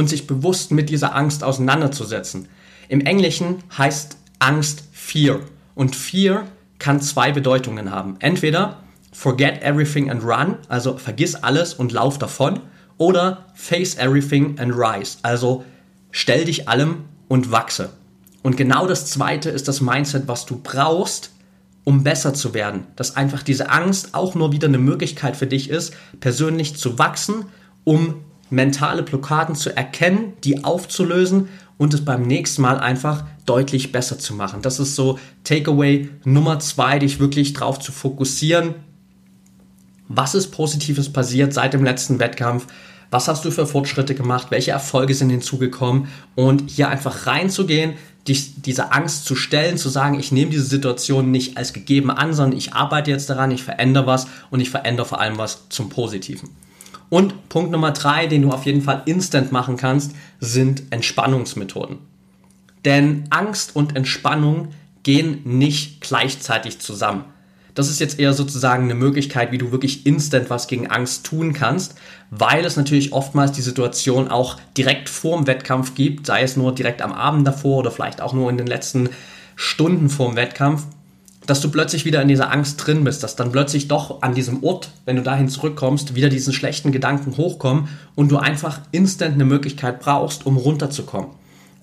und 0.02 0.08
sich 0.08 0.26
bewusst 0.26 0.72
mit 0.72 0.90
dieser 0.90 1.16
Angst 1.16 1.44
auseinanderzusetzen. 1.44 2.50
Im 2.90 3.02
Englischen 3.02 3.64
heißt 3.78 4.18
Angst 4.40 4.84
Fear. 4.92 5.42
Und 5.76 5.96
Fear 5.96 6.48
kann 6.80 7.02
zwei 7.02 7.32
Bedeutungen 7.32 7.92
haben. 7.92 8.16
Entweder 8.20 8.80
forget 9.14 9.62
everything 9.62 10.10
and 10.10 10.24
run, 10.24 10.58
also 10.70 10.98
vergiss 10.98 11.36
alles 11.36 11.76
und 11.76 11.92
lauf 11.92 12.18
davon, 12.18 12.62
oder 12.98 13.46
face 13.54 13.96
everything 13.96 14.58
and 14.58 14.74
rise, 14.76 15.20
also 15.22 15.64
stell 16.10 16.46
dich 16.46 16.68
allem 16.68 17.06
und 17.28 17.52
wachse. 17.52 17.92
Und 18.42 18.58
genau 18.58 18.88
das 18.88 19.06
zweite 19.06 19.52
ist 19.52 19.68
das 19.68 19.82
Mindset, 19.82 20.28
was 20.28 20.48
du 20.48 20.60
brauchst, 20.64 21.32
um 21.84 22.04
besser 22.04 22.34
zu 22.34 22.56
werden. 22.56 22.88
Dass 22.96 23.16
einfach 23.16 23.44
diese 23.44 23.70
Angst 23.70 24.16
auch 24.16 24.34
nur 24.34 24.52
wieder 24.52 24.68
eine 24.68 24.80
Möglichkeit 24.80 25.38
für 25.38 25.48
dich 25.48 25.70
ist, 25.70 25.94
persönlich 26.20 26.76
zu 26.76 26.98
wachsen, 26.98 27.46
um 27.84 28.24
mentale 28.52 29.02
Blockaden 29.02 29.56
zu 29.56 29.76
erkennen, 29.76 30.34
die 30.44 30.64
aufzulösen 30.64 31.50
und 31.78 31.96
es 31.96 32.06
beim 32.06 32.22
nächsten 32.22 32.62
Mal 32.62 32.80
einfach 32.80 33.24
deutlich 33.48 33.92
besser 33.92 34.20
zu 34.20 34.36
machen. 34.36 34.62
Das 34.62 34.80
ist 34.80 34.96
so 34.96 35.18
Takeaway 35.44 36.10
Nummer 36.24 36.60
zwei, 36.60 37.00
dich 37.00 37.20
wirklich 37.20 37.54
drauf 37.54 37.80
zu 37.80 37.92
fokussieren. 37.92 38.76
Was 40.08 40.36
ist 40.36 40.52
Positives 40.52 41.12
passiert 41.12 41.54
seit 41.54 41.74
dem 41.74 41.84
letzten 41.84 42.20
Wettkampf? 42.20 42.68
Was 43.10 43.28
hast 43.28 43.44
du 43.46 43.52
für 43.52 43.66
Fortschritte 43.66 44.14
gemacht? 44.14 44.48
Welche 44.52 44.72
Erfolge 44.72 45.16
sind 45.16 45.30
hinzugekommen? 45.30 46.08
Und 46.36 46.70
hier 46.70 46.90
einfach 46.90 47.26
reinzugehen, 47.26 47.94
dich 48.28 48.62
dieser 48.62 48.94
Angst 48.94 49.26
zu 49.26 49.36
stellen, 49.36 49.78
zu 49.78 49.90
sagen, 49.90 50.20
ich 50.20 50.32
nehme 50.32 50.52
diese 50.52 50.66
Situation 50.66 51.32
nicht 51.32 51.58
als 51.58 51.74
gegeben 51.74 52.12
an, 52.12 52.34
sondern 52.34 52.58
ich 52.58 52.74
arbeite 52.74 53.12
jetzt 53.12 53.30
daran, 53.30 53.52
ich 53.52 53.64
verändere 53.64 54.06
was 54.06 54.28
und 54.50 54.60
ich 54.60 54.70
verändere 54.70 55.08
vor 55.08 55.20
allem 55.20 55.38
was 55.38 55.68
zum 55.70 55.90
Positiven. 55.90 56.50
Und 57.12 57.50
Punkt 57.50 57.71
Nummer 57.71 57.91
drei, 57.91 58.26
den 58.26 58.43
du 58.43 58.52
auf 58.52 58.65
jeden 58.65 58.82
Fall 58.82 59.02
instant 59.06 59.52
machen 59.52 59.76
kannst, 59.76 60.13
sind 60.39 60.84
Entspannungsmethoden. 60.91 61.97
Denn 62.86 63.26
Angst 63.30 63.76
und 63.76 63.97
Entspannung 63.97 64.69
gehen 65.04 65.41
nicht 65.43 66.00
gleichzeitig 66.00 66.80
zusammen. 66.80 67.26
Das 67.76 67.89
ist 67.89 68.00
jetzt 68.00 68.17
eher 68.17 68.32
sozusagen 68.32 68.86
eine 68.86 68.95
Möglichkeit, 68.95 69.52
wie 69.52 69.58
du 69.58 69.74
wirklich 69.74 70.06
instant 70.06 70.50
was 70.50 70.67
gegen 70.67 70.88
Angst 70.88 71.26
tun 71.26 71.52
kannst, 71.52 71.95
weil 72.30 72.63
es 72.63 72.78
natürlich 72.78 73.12
oftmals 73.12 73.52
die 73.52 73.62
Situation 73.62 74.30
auch 74.30 74.58
direkt 74.78 75.10
vor 75.10 75.36
dem 75.36 75.47
Wettkampf 75.47 75.95
gibt, 75.95 76.26
sei 76.26 76.43
es 76.43 76.56
nur 76.56 76.74
direkt 76.74 77.02
am 77.02 77.12
Abend 77.12 77.45
davor 77.45 77.80
oder 77.80 77.91
vielleicht 77.91 78.21
auch 78.21 78.32
nur 78.32 78.50
in 78.50 78.58
den 78.58 78.67
letzten 78.67 79.10
Stunden 79.58 80.10
vor 80.10 80.30
dem 80.30 80.38
Wettkampf, 80.38 80.86
dass 81.52 81.60
du 81.60 81.70
plötzlich 81.70 82.06
wieder 82.06 82.22
in 82.22 82.30
dieser 82.30 82.50
Angst 82.50 82.78
drin 82.78 83.04
bist, 83.04 83.24
dass 83.24 83.36
dann 83.36 83.52
plötzlich 83.52 83.90
doch 83.90 84.22
an 84.22 84.34
diesem 84.34 84.64
Ort, 84.64 84.90
wenn 85.04 85.18
du 85.18 85.22
dahin 85.22 85.50
zurückkommst, 85.50 86.16
wieder 86.16 86.30
diesen 86.30 86.54
schlechten 86.54 86.94
Gedanken 86.94 87.36
hochkommen 87.36 87.90
und 88.16 88.32
du 88.32 88.38
einfach 88.38 88.80
instant 88.94 89.34
eine 89.34 89.44
Möglichkeit 89.44 90.00
brauchst, 90.00 90.46
um 90.46 90.56
runterzukommen. 90.56 91.32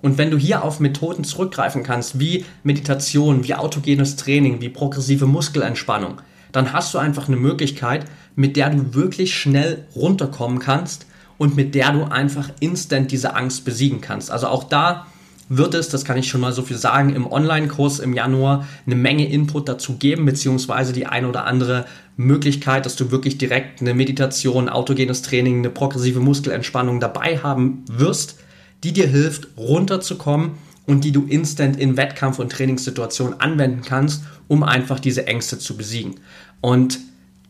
Und 0.01 0.17
wenn 0.17 0.31
du 0.31 0.39
hier 0.39 0.65
auf 0.65 0.81
Methoden 0.81 1.23
zurückgreifen 1.23 1.83
kannst, 1.83 2.19
wie 2.19 2.47
Meditation, 2.63 3.45
wie 3.45 3.57
autogenes 3.57 4.17
Training, 4.17 4.63
wie 4.63 4.71
progressive 4.71 5.27
Muskelentspannung, 5.27 6.23
dann 6.51 6.73
hast 6.73 6.95
du 6.95 6.99
einfach 6.99 7.29
eine 7.29 7.37
Möglichkeit, 7.37 8.07
mit 8.37 8.57
der 8.57 8.71
du 8.71 8.95
wirklich 8.95 9.35
schnell 9.35 9.85
runterkommen 9.95 10.61
kannst 10.61 11.05
und 11.37 11.57
mit 11.57 11.75
der 11.75 11.93
du 11.93 12.05
einfach 12.05 12.49
instant 12.61 13.13
diese 13.13 13.37
Angst 13.37 13.67
besiegen 13.67 14.01
kannst. 14.01 14.31
Also 14.31 14.47
auch 14.47 14.65
da 14.65 15.09
wird 15.49 15.75
es, 15.75 15.89
das 15.89 16.05
kann 16.05 16.19
ich 16.19 16.29
schon 16.29 16.41
mal 16.41 16.53
so 16.53 16.63
viel 16.63 16.77
sagen, 16.77 17.15
im 17.15 17.27
Online-Kurs 17.27 18.01
im 18.01 18.13
Januar 18.13 18.67
eine 18.87 18.95
Menge 18.95 19.29
Input 19.29 19.69
dazu 19.69 19.97
geben, 19.97 20.27
beziehungsweise 20.27 20.93
die 20.93 21.07
eine 21.07 21.29
oder 21.29 21.45
andere 21.45 21.87
Möglichkeit, 22.17 22.85
dass 22.85 22.97
du 22.97 23.11
wirklich 23.11 23.39
direkt 23.39 23.81
eine 23.81 23.95
Meditation, 23.95 24.69
autogenes 24.69 25.23
Training, 25.23 25.59
eine 25.59 25.71
progressive 25.71 26.21
Muskelentspannung 26.21 27.01
dabei 27.01 27.39
haben 27.39 27.85
wirst, 27.91 28.39
die 28.85 28.93
dir 28.93 29.07
hilft, 29.07 29.49
runterzukommen 29.57 30.53
und 30.87 31.05
die 31.05 31.13
du 31.13 31.27
instant 31.27 31.79
in 31.79 31.97
Wettkampf- 31.97 32.39
und 32.39 32.53
Trainingssituationen 32.53 33.41
anwenden 33.41 33.83
kannst, 33.83 34.25
um 34.49 34.63
einfach 34.63 35.01
diese 35.01 35.27
Ängste 35.27 35.59
zu 35.59 35.77
besiegen. 35.77 36.17
Und 36.61 36.99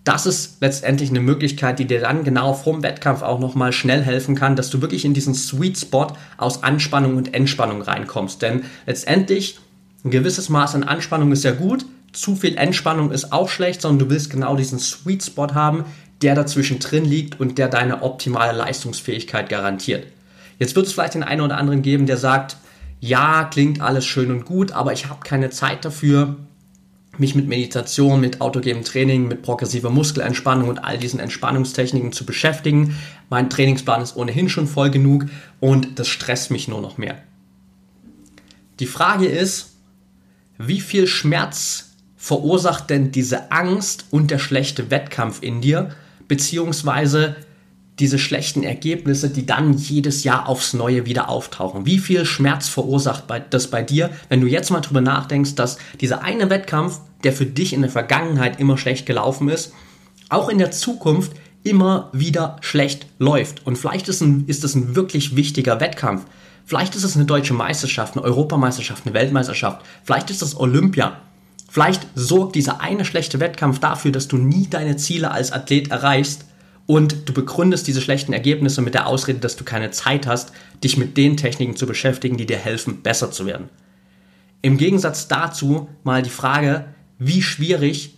das 0.08 0.24
ist 0.24 0.56
letztendlich 0.62 1.10
eine 1.10 1.20
Möglichkeit, 1.20 1.78
die 1.78 1.84
dir 1.84 2.00
dann 2.00 2.24
genau 2.24 2.54
vom 2.54 2.82
Wettkampf 2.82 3.20
auch 3.20 3.38
nochmal 3.38 3.72
schnell 3.72 4.00
helfen 4.02 4.34
kann, 4.34 4.56
dass 4.56 4.70
du 4.70 4.80
wirklich 4.80 5.04
in 5.04 5.12
diesen 5.12 5.34
Sweet 5.34 5.76
Spot 5.76 6.06
aus 6.38 6.62
Anspannung 6.62 7.18
und 7.18 7.34
Entspannung 7.34 7.82
reinkommst. 7.82 8.40
Denn 8.40 8.64
letztendlich 8.86 9.58
ein 10.04 10.10
gewisses 10.10 10.48
Maß 10.48 10.74
an 10.76 10.84
Anspannung 10.84 11.30
ist 11.30 11.44
ja 11.44 11.50
gut, 11.50 11.84
zu 12.12 12.36
viel 12.36 12.56
Entspannung 12.56 13.12
ist 13.12 13.34
auch 13.34 13.50
schlecht, 13.50 13.82
sondern 13.82 14.08
du 14.08 14.14
willst 14.14 14.30
genau 14.30 14.56
diesen 14.56 14.78
Sweet 14.78 15.24
Spot 15.24 15.48
haben, 15.52 15.84
der 16.22 16.34
dazwischen 16.34 16.78
drin 16.78 17.04
liegt 17.04 17.38
und 17.38 17.58
der 17.58 17.68
deine 17.68 18.02
optimale 18.02 18.56
Leistungsfähigkeit 18.56 19.50
garantiert. 19.50 20.06
Jetzt 20.58 20.74
wird 20.74 20.86
es 20.86 20.94
vielleicht 20.94 21.16
den 21.16 21.22
einen 21.22 21.42
oder 21.42 21.58
anderen 21.58 21.82
geben, 21.82 22.06
der 22.06 22.16
sagt, 22.16 22.56
ja, 23.00 23.44
klingt 23.44 23.82
alles 23.82 24.06
schön 24.06 24.30
und 24.30 24.46
gut, 24.46 24.72
aber 24.72 24.94
ich 24.94 25.10
habe 25.10 25.20
keine 25.22 25.50
Zeit 25.50 25.84
dafür 25.84 26.36
mich 27.20 27.34
mit 27.34 27.48
Meditation, 27.48 28.20
mit 28.20 28.40
autogenem 28.40 28.84
Training, 28.84 29.28
mit 29.28 29.42
progressiver 29.42 29.90
Muskelentspannung 29.90 30.68
und 30.68 30.78
all 30.78 30.98
diesen 30.98 31.20
Entspannungstechniken 31.20 32.12
zu 32.12 32.24
beschäftigen. 32.24 32.96
Mein 33.30 33.50
Trainingsplan 33.50 34.02
ist 34.02 34.16
ohnehin 34.16 34.48
schon 34.48 34.66
voll 34.66 34.90
genug 34.90 35.26
und 35.60 35.98
das 35.98 36.08
stresst 36.08 36.50
mich 36.50 36.68
nur 36.68 36.80
noch 36.80 36.98
mehr. 36.98 37.22
Die 38.80 38.86
Frage 38.86 39.26
ist, 39.26 39.74
wie 40.58 40.80
viel 40.80 41.06
Schmerz 41.06 41.90
verursacht 42.16 42.90
denn 42.90 43.10
diese 43.12 43.52
Angst 43.52 44.06
und 44.10 44.30
der 44.30 44.38
schlechte 44.38 44.90
Wettkampf 44.90 45.42
in 45.42 45.60
dir, 45.60 45.94
beziehungsweise 46.26 47.36
diese 47.98 48.18
schlechten 48.18 48.62
Ergebnisse, 48.62 49.28
die 49.28 49.46
dann 49.46 49.76
jedes 49.76 50.24
Jahr 50.24 50.48
aufs 50.48 50.72
Neue 50.72 51.06
wieder 51.06 51.28
auftauchen. 51.28 51.86
Wie 51.86 51.98
viel 51.98 52.24
Schmerz 52.24 52.68
verursacht 52.68 53.24
das 53.50 53.68
bei 53.68 53.82
dir, 53.82 54.10
wenn 54.28 54.40
du 54.40 54.46
jetzt 54.46 54.70
mal 54.70 54.80
drüber 54.80 55.00
nachdenkst, 55.00 55.54
dass 55.56 55.78
dieser 56.00 56.22
eine 56.22 56.50
Wettkampf, 56.50 57.00
der 57.24 57.32
für 57.32 57.46
dich 57.46 57.72
in 57.72 57.82
der 57.82 57.90
Vergangenheit 57.90 58.60
immer 58.60 58.78
schlecht 58.78 59.06
gelaufen 59.06 59.48
ist, 59.48 59.72
auch 60.28 60.48
in 60.48 60.58
der 60.58 60.70
Zukunft 60.70 61.32
immer 61.64 62.10
wieder 62.12 62.56
schlecht 62.60 63.06
läuft. 63.18 63.66
Und 63.66 63.76
vielleicht 63.76 64.08
ist, 64.08 64.20
ein, 64.20 64.44
ist 64.46 64.62
es 64.62 64.74
ein 64.74 64.94
wirklich 64.94 65.34
wichtiger 65.34 65.80
Wettkampf. 65.80 66.24
Vielleicht 66.64 66.94
ist 66.94 67.04
es 67.04 67.16
eine 67.16 67.24
deutsche 67.24 67.54
Meisterschaft, 67.54 68.16
eine 68.16 68.24
Europameisterschaft, 68.24 69.06
eine 69.06 69.14
Weltmeisterschaft. 69.14 69.84
Vielleicht 70.04 70.30
ist 70.30 70.42
es 70.42 70.58
Olympia. 70.58 71.20
Vielleicht 71.68 72.06
sorgt 72.14 72.54
dieser 72.54 72.80
eine 72.80 73.04
schlechte 73.04 73.40
Wettkampf 73.40 73.80
dafür, 73.80 74.12
dass 74.12 74.28
du 74.28 74.36
nie 74.36 74.68
deine 74.68 74.96
Ziele 74.96 75.30
als 75.30 75.52
Athlet 75.52 75.90
erreichst 75.90 76.44
und 76.88 77.28
du 77.28 77.34
begründest 77.34 77.86
diese 77.86 78.00
schlechten 78.00 78.32
Ergebnisse 78.32 78.80
mit 78.80 78.94
der 78.94 79.06
Ausrede, 79.06 79.40
dass 79.40 79.56
du 79.56 79.62
keine 79.62 79.90
Zeit 79.90 80.26
hast, 80.26 80.52
dich 80.82 80.96
mit 80.96 81.18
den 81.18 81.36
Techniken 81.36 81.76
zu 81.76 81.86
beschäftigen, 81.86 82.38
die 82.38 82.46
dir 82.46 82.56
helfen, 82.56 83.02
besser 83.02 83.30
zu 83.30 83.44
werden. 83.44 83.68
Im 84.62 84.78
Gegensatz 84.78 85.28
dazu 85.28 85.90
mal 86.02 86.22
die 86.22 86.30
Frage, 86.30 86.86
wie 87.18 87.42
schwierig 87.42 88.14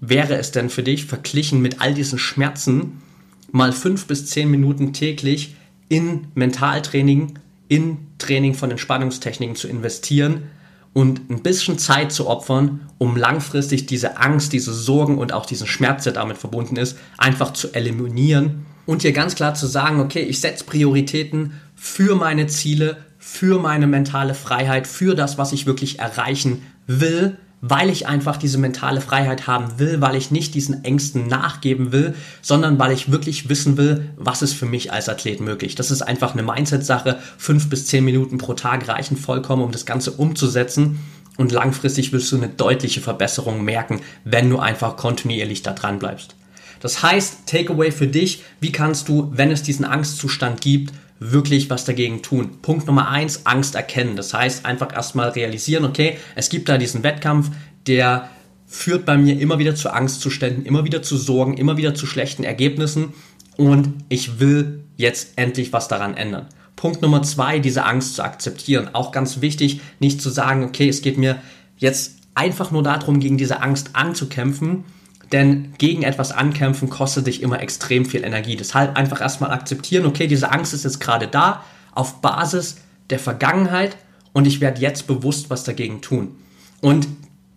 wäre 0.00 0.36
es 0.36 0.52
denn 0.52 0.70
für 0.70 0.84
dich, 0.84 1.06
verglichen 1.06 1.60
mit 1.60 1.80
all 1.80 1.94
diesen 1.94 2.16
Schmerzen, 2.16 3.02
mal 3.50 3.72
fünf 3.72 4.06
bis 4.06 4.26
zehn 4.26 4.48
Minuten 4.48 4.92
täglich 4.92 5.56
in 5.88 6.28
Mentaltraining, 6.36 7.40
in 7.66 7.98
Training 8.18 8.54
von 8.54 8.70
Entspannungstechniken 8.70 9.56
zu 9.56 9.66
investieren 9.66 10.44
und 10.92 11.30
ein 11.30 11.42
bisschen 11.42 11.78
Zeit 11.78 12.12
zu 12.12 12.26
opfern, 12.26 12.88
um 12.98 13.16
langfristig 13.16 13.86
diese 13.86 14.18
Angst, 14.18 14.52
diese 14.52 14.72
Sorgen 14.72 15.18
und 15.18 15.32
auch 15.32 15.46
diesen 15.46 15.66
Schmerz, 15.66 16.04
der 16.04 16.12
damit 16.12 16.38
verbunden 16.38 16.76
ist, 16.76 16.98
einfach 17.18 17.52
zu 17.52 17.72
eliminieren 17.72 18.66
und 18.86 19.02
hier 19.02 19.12
ganz 19.12 19.34
klar 19.34 19.54
zu 19.54 19.66
sagen, 19.66 20.00
okay, 20.00 20.22
ich 20.22 20.40
setze 20.40 20.64
Prioritäten 20.64 21.60
für 21.74 22.14
meine 22.16 22.46
Ziele, 22.46 22.98
für 23.18 23.60
meine 23.60 23.86
mentale 23.86 24.34
Freiheit, 24.34 24.86
für 24.86 25.14
das, 25.14 25.38
was 25.38 25.52
ich 25.52 25.66
wirklich 25.66 25.98
erreichen 25.98 26.62
will, 26.86 27.38
weil 27.64 27.90
ich 27.90 28.08
einfach 28.08 28.36
diese 28.36 28.58
mentale 28.58 29.00
Freiheit 29.00 29.46
haben 29.46 29.78
will, 29.78 30.00
weil 30.00 30.16
ich 30.16 30.32
nicht 30.32 30.54
diesen 30.54 30.82
Ängsten 30.84 31.28
nachgeben 31.28 31.92
will, 31.92 32.14
sondern 32.42 32.76
weil 32.80 32.90
ich 32.90 33.12
wirklich 33.12 33.48
wissen 33.48 33.76
will, 33.76 34.10
was 34.16 34.42
ist 34.42 34.54
für 34.54 34.66
mich 34.66 34.92
als 34.92 35.08
Athlet 35.08 35.40
möglich. 35.40 35.76
Das 35.76 35.92
ist 35.92 36.02
einfach 36.02 36.32
eine 36.32 36.42
Mindset-Sache. 36.42 37.20
Fünf 37.38 37.70
bis 37.70 37.86
zehn 37.86 38.04
Minuten 38.04 38.36
pro 38.36 38.54
Tag 38.54 38.88
reichen 38.88 39.16
vollkommen, 39.16 39.62
um 39.62 39.70
das 39.70 39.86
Ganze 39.86 40.10
umzusetzen. 40.10 40.98
Und 41.36 41.52
langfristig 41.52 42.12
wirst 42.12 42.32
du 42.32 42.36
eine 42.36 42.48
deutliche 42.48 43.00
Verbesserung 43.00 43.64
merken, 43.64 44.00
wenn 44.24 44.50
du 44.50 44.58
einfach 44.58 44.96
kontinuierlich 44.96 45.62
da 45.62 45.72
dran 45.72 46.00
bleibst. 46.00 46.34
Das 46.80 47.04
heißt, 47.04 47.46
Takeaway 47.46 47.92
für 47.92 48.08
dich, 48.08 48.42
wie 48.58 48.72
kannst 48.72 49.08
du, 49.08 49.30
wenn 49.32 49.52
es 49.52 49.62
diesen 49.62 49.84
Angstzustand 49.84 50.60
gibt, 50.60 50.92
wirklich 51.30 51.70
was 51.70 51.84
dagegen 51.84 52.22
tun. 52.22 52.58
Punkt 52.62 52.86
Nummer 52.86 53.08
eins, 53.08 53.46
Angst 53.46 53.74
erkennen. 53.74 54.16
Das 54.16 54.34
heißt, 54.34 54.64
einfach 54.66 54.92
erstmal 54.92 55.30
realisieren, 55.30 55.84
okay, 55.84 56.18
es 56.34 56.48
gibt 56.48 56.68
da 56.68 56.78
diesen 56.78 57.02
Wettkampf, 57.02 57.50
der 57.86 58.28
führt 58.66 59.04
bei 59.04 59.16
mir 59.16 59.38
immer 59.38 59.58
wieder 59.58 59.74
zu 59.74 59.90
Angstzuständen, 59.90 60.64
immer 60.64 60.84
wieder 60.84 61.02
zu 61.02 61.16
Sorgen, 61.16 61.56
immer 61.56 61.76
wieder 61.76 61.94
zu 61.94 62.06
schlechten 62.06 62.42
Ergebnissen 62.42 63.12
und 63.56 63.92
ich 64.08 64.40
will 64.40 64.84
jetzt 64.96 65.32
endlich 65.36 65.72
was 65.72 65.88
daran 65.88 66.16
ändern. 66.16 66.46
Punkt 66.76 67.02
Nummer 67.02 67.22
zwei, 67.22 67.58
diese 67.58 67.84
Angst 67.84 68.16
zu 68.16 68.24
akzeptieren. 68.24 68.90
Auch 68.94 69.12
ganz 69.12 69.40
wichtig, 69.40 69.80
nicht 70.00 70.20
zu 70.20 70.30
sagen, 70.30 70.64
okay, 70.64 70.88
es 70.88 71.02
geht 71.02 71.18
mir 71.18 71.38
jetzt 71.76 72.16
einfach 72.34 72.70
nur 72.70 72.82
darum, 72.82 73.20
gegen 73.20 73.36
diese 73.36 73.60
Angst 73.60 73.90
anzukämpfen, 73.92 74.84
denn 75.32 75.72
gegen 75.78 76.02
etwas 76.02 76.30
ankämpfen 76.30 76.90
kostet 76.90 77.26
dich 77.26 77.42
immer 77.42 77.60
extrem 77.60 78.04
viel 78.04 78.24
Energie. 78.24 78.56
Deshalb 78.56 78.96
einfach 78.96 79.20
erstmal 79.20 79.50
akzeptieren, 79.50 80.06
okay, 80.06 80.26
diese 80.26 80.52
Angst 80.52 80.74
ist 80.74 80.84
jetzt 80.84 81.00
gerade 81.00 81.26
da, 81.26 81.64
auf 81.94 82.20
Basis 82.20 82.76
der 83.10 83.18
Vergangenheit 83.18 83.96
und 84.32 84.46
ich 84.46 84.60
werde 84.60 84.80
jetzt 84.80 85.06
bewusst 85.06 85.50
was 85.50 85.64
dagegen 85.64 86.00
tun. 86.00 86.36
Und 86.80 87.06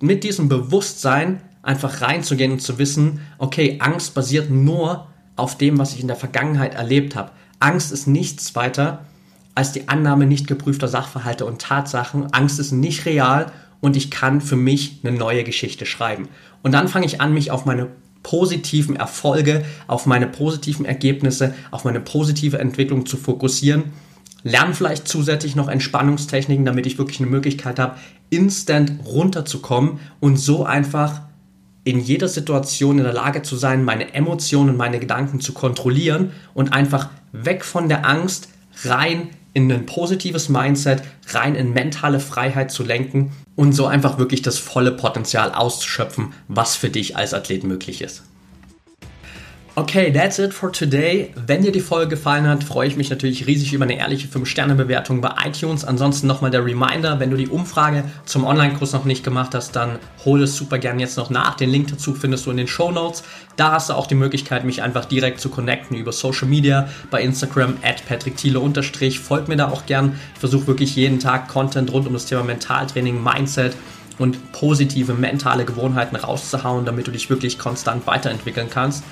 mit 0.01 0.23
diesem 0.23 0.49
Bewusstsein 0.49 1.41
einfach 1.61 2.01
reinzugehen 2.01 2.53
und 2.53 2.61
zu 2.61 2.77
wissen, 2.77 3.21
okay, 3.38 3.77
Angst 3.79 4.13
basiert 4.13 4.49
nur 4.49 5.07
auf 5.35 5.57
dem, 5.57 5.77
was 5.77 5.93
ich 5.93 6.01
in 6.01 6.07
der 6.07 6.15
Vergangenheit 6.15 6.75
erlebt 6.75 7.15
habe. 7.15 7.31
Angst 7.59 7.91
ist 7.91 8.07
nichts 8.07 8.55
weiter 8.55 9.05
als 9.55 9.71
die 9.71 9.88
Annahme 9.88 10.25
nicht 10.25 10.47
geprüfter 10.47 10.89
Sachverhalte 10.89 11.45
und 11.45 11.61
Tatsachen. 11.61 12.33
Angst 12.33 12.59
ist 12.59 12.73
nicht 12.73 13.05
real 13.05 13.51
und 13.81 13.95
ich 13.95 14.11
kann 14.11 14.41
für 14.41 14.55
mich 14.55 14.99
eine 15.03 15.17
neue 15.17 15.43
Geschichte 15.43 15.85
schreiben. 15.85 16.27
Und 16.63 16.71
dann 16.71 16.88
fange 16.88 17.05
ich 17.05 17.21
an, 17.21 17.33
mich 17.33 17.51
auf 17.51 17.65
meine 17.65 17.89
positiven 18.23 18.95
Erfolge, 18.95 19.63
auf 19.85 20.07
meine 20.07 20.25
positiven 20.25 20.85
Ergebnisse, 20.85 21.53
auf 21.69 21.85
meine 21.85 21.99
positive 21.99 22.57
Entwicklung 22.57 23.05
zu 23.05 23.17
fokussieren. 23.17 23.93
Lerne 24.43 24.73
vielleicht 24.73 25.07
zusätzlich 25.07 25.55
noch 25.55 25.67
Entspannungstechniken, 25.67 26.65
damit 26.65 26.88
ich 26.88 26.97
wirklich 26.97 27.19
eine 27.19 27.29
Möglichkeit 27.29 27.77
habe, 27.77 27.97
instant 28.31 29.05
runterzukommen 29.05 29.99
und 30.19 30.38
so 30.38 30.65
einfach 30.65 31.21
in 31.83 31.99
jeder 31.99 32.27
Situation 32.27 32.97
in 32.97 33.03
der 33.03 33.13
Lage 33.13 33.43
zu 33.43 33.55
sein, 33.55 33.83
meine 33.83 34.13
Emotionen, 34.15 34.75
meine 34.75 34.99
Gedanken 34.99 35.39
zu 35.39 35.53
kontrollieren 35.53 36.31
und 36.55 36.73
einfach 36.73 37.09
weg 37.31 37.63
von 37.63 37.89
der 37.89 38.07
Angst 38.07 38.49
rein 38.85 39.29
in 39.55 39.71
ein 39.71 39.85
positives 39.85 40.49
Mindset, 40.49 41.01
rein 41.29 41.55
in 41.55 41.73
mentale 41.73 42.19
Freiheit 42.19 42.71
zu 42.71 42.83
lenken 42.83 43.31
und 43.55 43.71
so 43.71 43.87
einfach 43.87 44.19
wirklich 44.19 44.41
das 44.41 44.59
volle 44.59 44.91
Potenzial 44.91 45.53
auszuschöpfen, 45.53 46.33
was 46.49 46.75
für 46.75 46.89
dich 46.89 47.15
als 47.15 47.33
Athlet 47.33 47.63
möglich 47.63 48.01
ist. 48.01 48.23
Okay, 49.77 50.09
that's 50.09 50.39
it 50.39 50.53
for 50.53 50.71
today. 50.71 51.33
Wenn 51.35 51.61
dir 51.61 51.73
die 51.73 51.81
Folge 51.81 52.11
gefallen 52.11 52.47
hat, 52.47 52.63
freue 52.63 52.88
ich 52.88 52.95
mich 52.95 53.09
natürlich 53.09 53.45
riesig 53.45 53.73
über 53.73 53.83
eine 53.83 53.97
ehrliche 53.97 54.25
5-Sterne-Bewertung 54.25 55.19
bei 55.19 55.33
iTunes. 55.45 55.83
Ansonsten 55.83 56.27
nochmal 56.27 56.49
der 56.49 56.63
Reminder, 56.63 57.19
wenn 57.19 57.29
du 57.29 57.35
die 57.35 57.49
Umfrage 57.49 58.05
zum 58.23 58.45
Online-Kurs 58.45 58.93
noch 58.93 59.03
nicht 59.03 59.25
gemacht 59.25 59.53
hast, 59.53 59.75
dann 59.75 59.99
hol 60.23 60.41
es 60.43 60.55
super 60.55 60.77
gern 60.77 60.97
jetzt 60.97 61.17
noch 61.17 61.29
nach. 61.29 61.55
Den 61.55 61.71
Link 61.71 61.89
dazu 61.89 62.13
findest 62.13 62.45
du 62.45 62.51
in 62.51 62.57
den 62.57 62.69
Show 62.69 62.89
Notes. 62.89 63.23
Da 63.57 63.73
hast 63.73 63.89
du 63.89 63.95
auch 63.95 64.07
die 64.07 64.15
Möglichkeit, 64.15 64.63
mich 64.63 64.81
einfach 64.81 65.03
direkt 65.03 65.41
zu 65.41 65.49
connecten 65.49 65.97
über 65.97 66.13
Social 66.13 66.47
Media, 66.47 66.88
bei 67.11 67.21
Instagram 67.21 67.75
at 67.83 68.07
patrickthiele 68.07 68.61
Folg 69.21 69.49
mir 69.49 69.57
da 69.57 69.67
auch 69.67 69.85
gern. 69.85 70.17
Ich 70.35 70.39
versuche 70.39 70.67
wirklich 70.67 70.95
jeden 70.95 71.19
Tag 71.19 71.49
Content 71.49 71.91
rund 71.91 72.07
um 72.07 72.13
das 72.13 72.27
Thema 72.27 72.43
Mentaltraining, 72.43 73.21
Mindset 73.21 73.75
und 74.19 74.53
positive 74.53 75.15
mentale 75.15 75.65
Gewohnheiten 75.65 76.15
rauszuhauen, 76.15 76.85
damit 76.85 77.07
du 77.07 77.11
dich 77.11 77.29
wirklich 77.29 77.59
konstant 77.59 78.07
weiterentwickeln 78.07 78.69
kannst. 78.69 79.03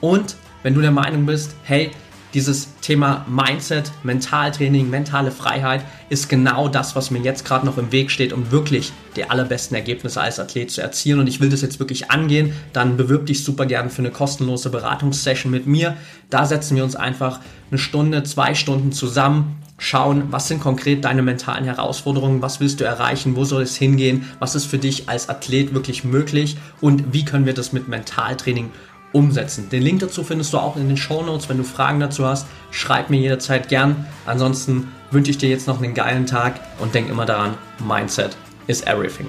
Und 0.00 0.36
wenn 0.62 0.74
du 0.74 0.80
der 0.80 0.90
Meinung 0.90 1.26
bist, 1.26 1.54
hey, 1.62 1.90
dieses 2.34 2.68
Thema 2.82 3.24
Mindset, 3.26 3.90
Mentaltraining, 4.02 4.90
mentale 4.90 5.30
Freiheit 5.30 5.82
ist 6.10 6.28
genau 6.28 6.68
das, 6.68 6.94
was 6.94 7.10
mir 7.10 7.20
jetzt 7.20 7.44
gerade 7.44 7.64
noch 7.64 7.78
im 7.78 7.90
Weg 7.90 8.10
steht, 8.10 8.34
um 8.34 8.50
wirklich 8.50 8.92
die 9.16 9.24
allerbesten 9.24 9.74
Ergebnisse 9.74 10.20
als 10.20 10.38
Athlet 10.38 10.70
zu 10.70 10.82
erzielen. 10.82 11.20
Und 11.20 11.26
ich 11.26 11.40
will 11.40 11.48
das 11.48 11.62
jetzt 11.62 11.78
wirklich 11.78 12.10
angehen, 12.10 12.52
dann 12.72 12.96
bewirb 12.98 13.26
dich 13.26 13.44
super 13.44 13.64
gerne 13.64 13.88
für 13.88 14.02
eine 14.02 14.10
kostenlose 14.10 14.68
Beratungssession 14.68 15.50
mit 15.50 15.66
mir. 15.66 15.96
Da 16.28 16.44
setzen 16.44 16.76
wir 16.76 16.84
uns 16.84 16.96
einfach 16.96 17.40
eine 17.70 17.78
Stunde, 17.78 18.22
zwei 18.24 18.54
Stunden 18.54 18.92
zusammen, 18.92 19.62
schauen, 19.78 20.24
was 20.30 20.48
sind 20.48 20.60
konkret 20.60 21.04
deine 21.04 21.22
mentalen 21.22 21.64
Herausforderungen, 21.64 22.42
was 22.42 22.60
willst 22.60 22.80
du 22.80 22.84
erreichen, 22.84 23.36
wo 23.36 23.44
soll 23.44 23.62
es 23.62 23.76
hingehen, 23.76 24.26
was 24.38 24.54
ist 24.54 24.66
für 24.66 24.78
dich 24.78 25.08
als 25.08 25.28
Athlet 25.28 25.72
wirklich 25.72 26.04
möglich 26.04 26.56
und 26.80 27.12
wie 27.12 27.24
können 27.24 27.46
wir 27.46 27.54
das 27.54 27.72
mit 27.72 27.88
Mentaltraining 27.88 28.70
umsetzen. 29.12 29.68
Den 29.70 29.82
Link 29.82 30.00
dazu 30.00 30.22
findest 30.22 30.52
du 30.52 30.58
auch 30.58 30.76
in 30.76 30.88
den 30.88 30.96
Show 30.96 31.22
Notes. 31.22 31.48
Wenn 31.48 31.58
du 31.58 31.64
Fragen 31.64 32.00
dazu 32.00 32.26
hast, 32.26 32.46
schreib 32.70 33.10
mir 33.10 33.20
jederzeit 33.20 33.68
gern. 33.68 34.06
Ansonsten 34.26 34.88
wünsche 35.10 35.30
ich 35.30 35.38
dir 35.38 35.48
jetzt 35.48 35.66
noch 35.66 35.82
einen 35.82 35.94
geilen 35.94 36.26
Tag 36.26 36.60
und 36.78 36.94
denk 36.94 37.08
immer 37.08 37.26
daran, 37.26 37.54
Mindset 37.86 38.36
is 38.66 38.82
everything. 38.82 39.26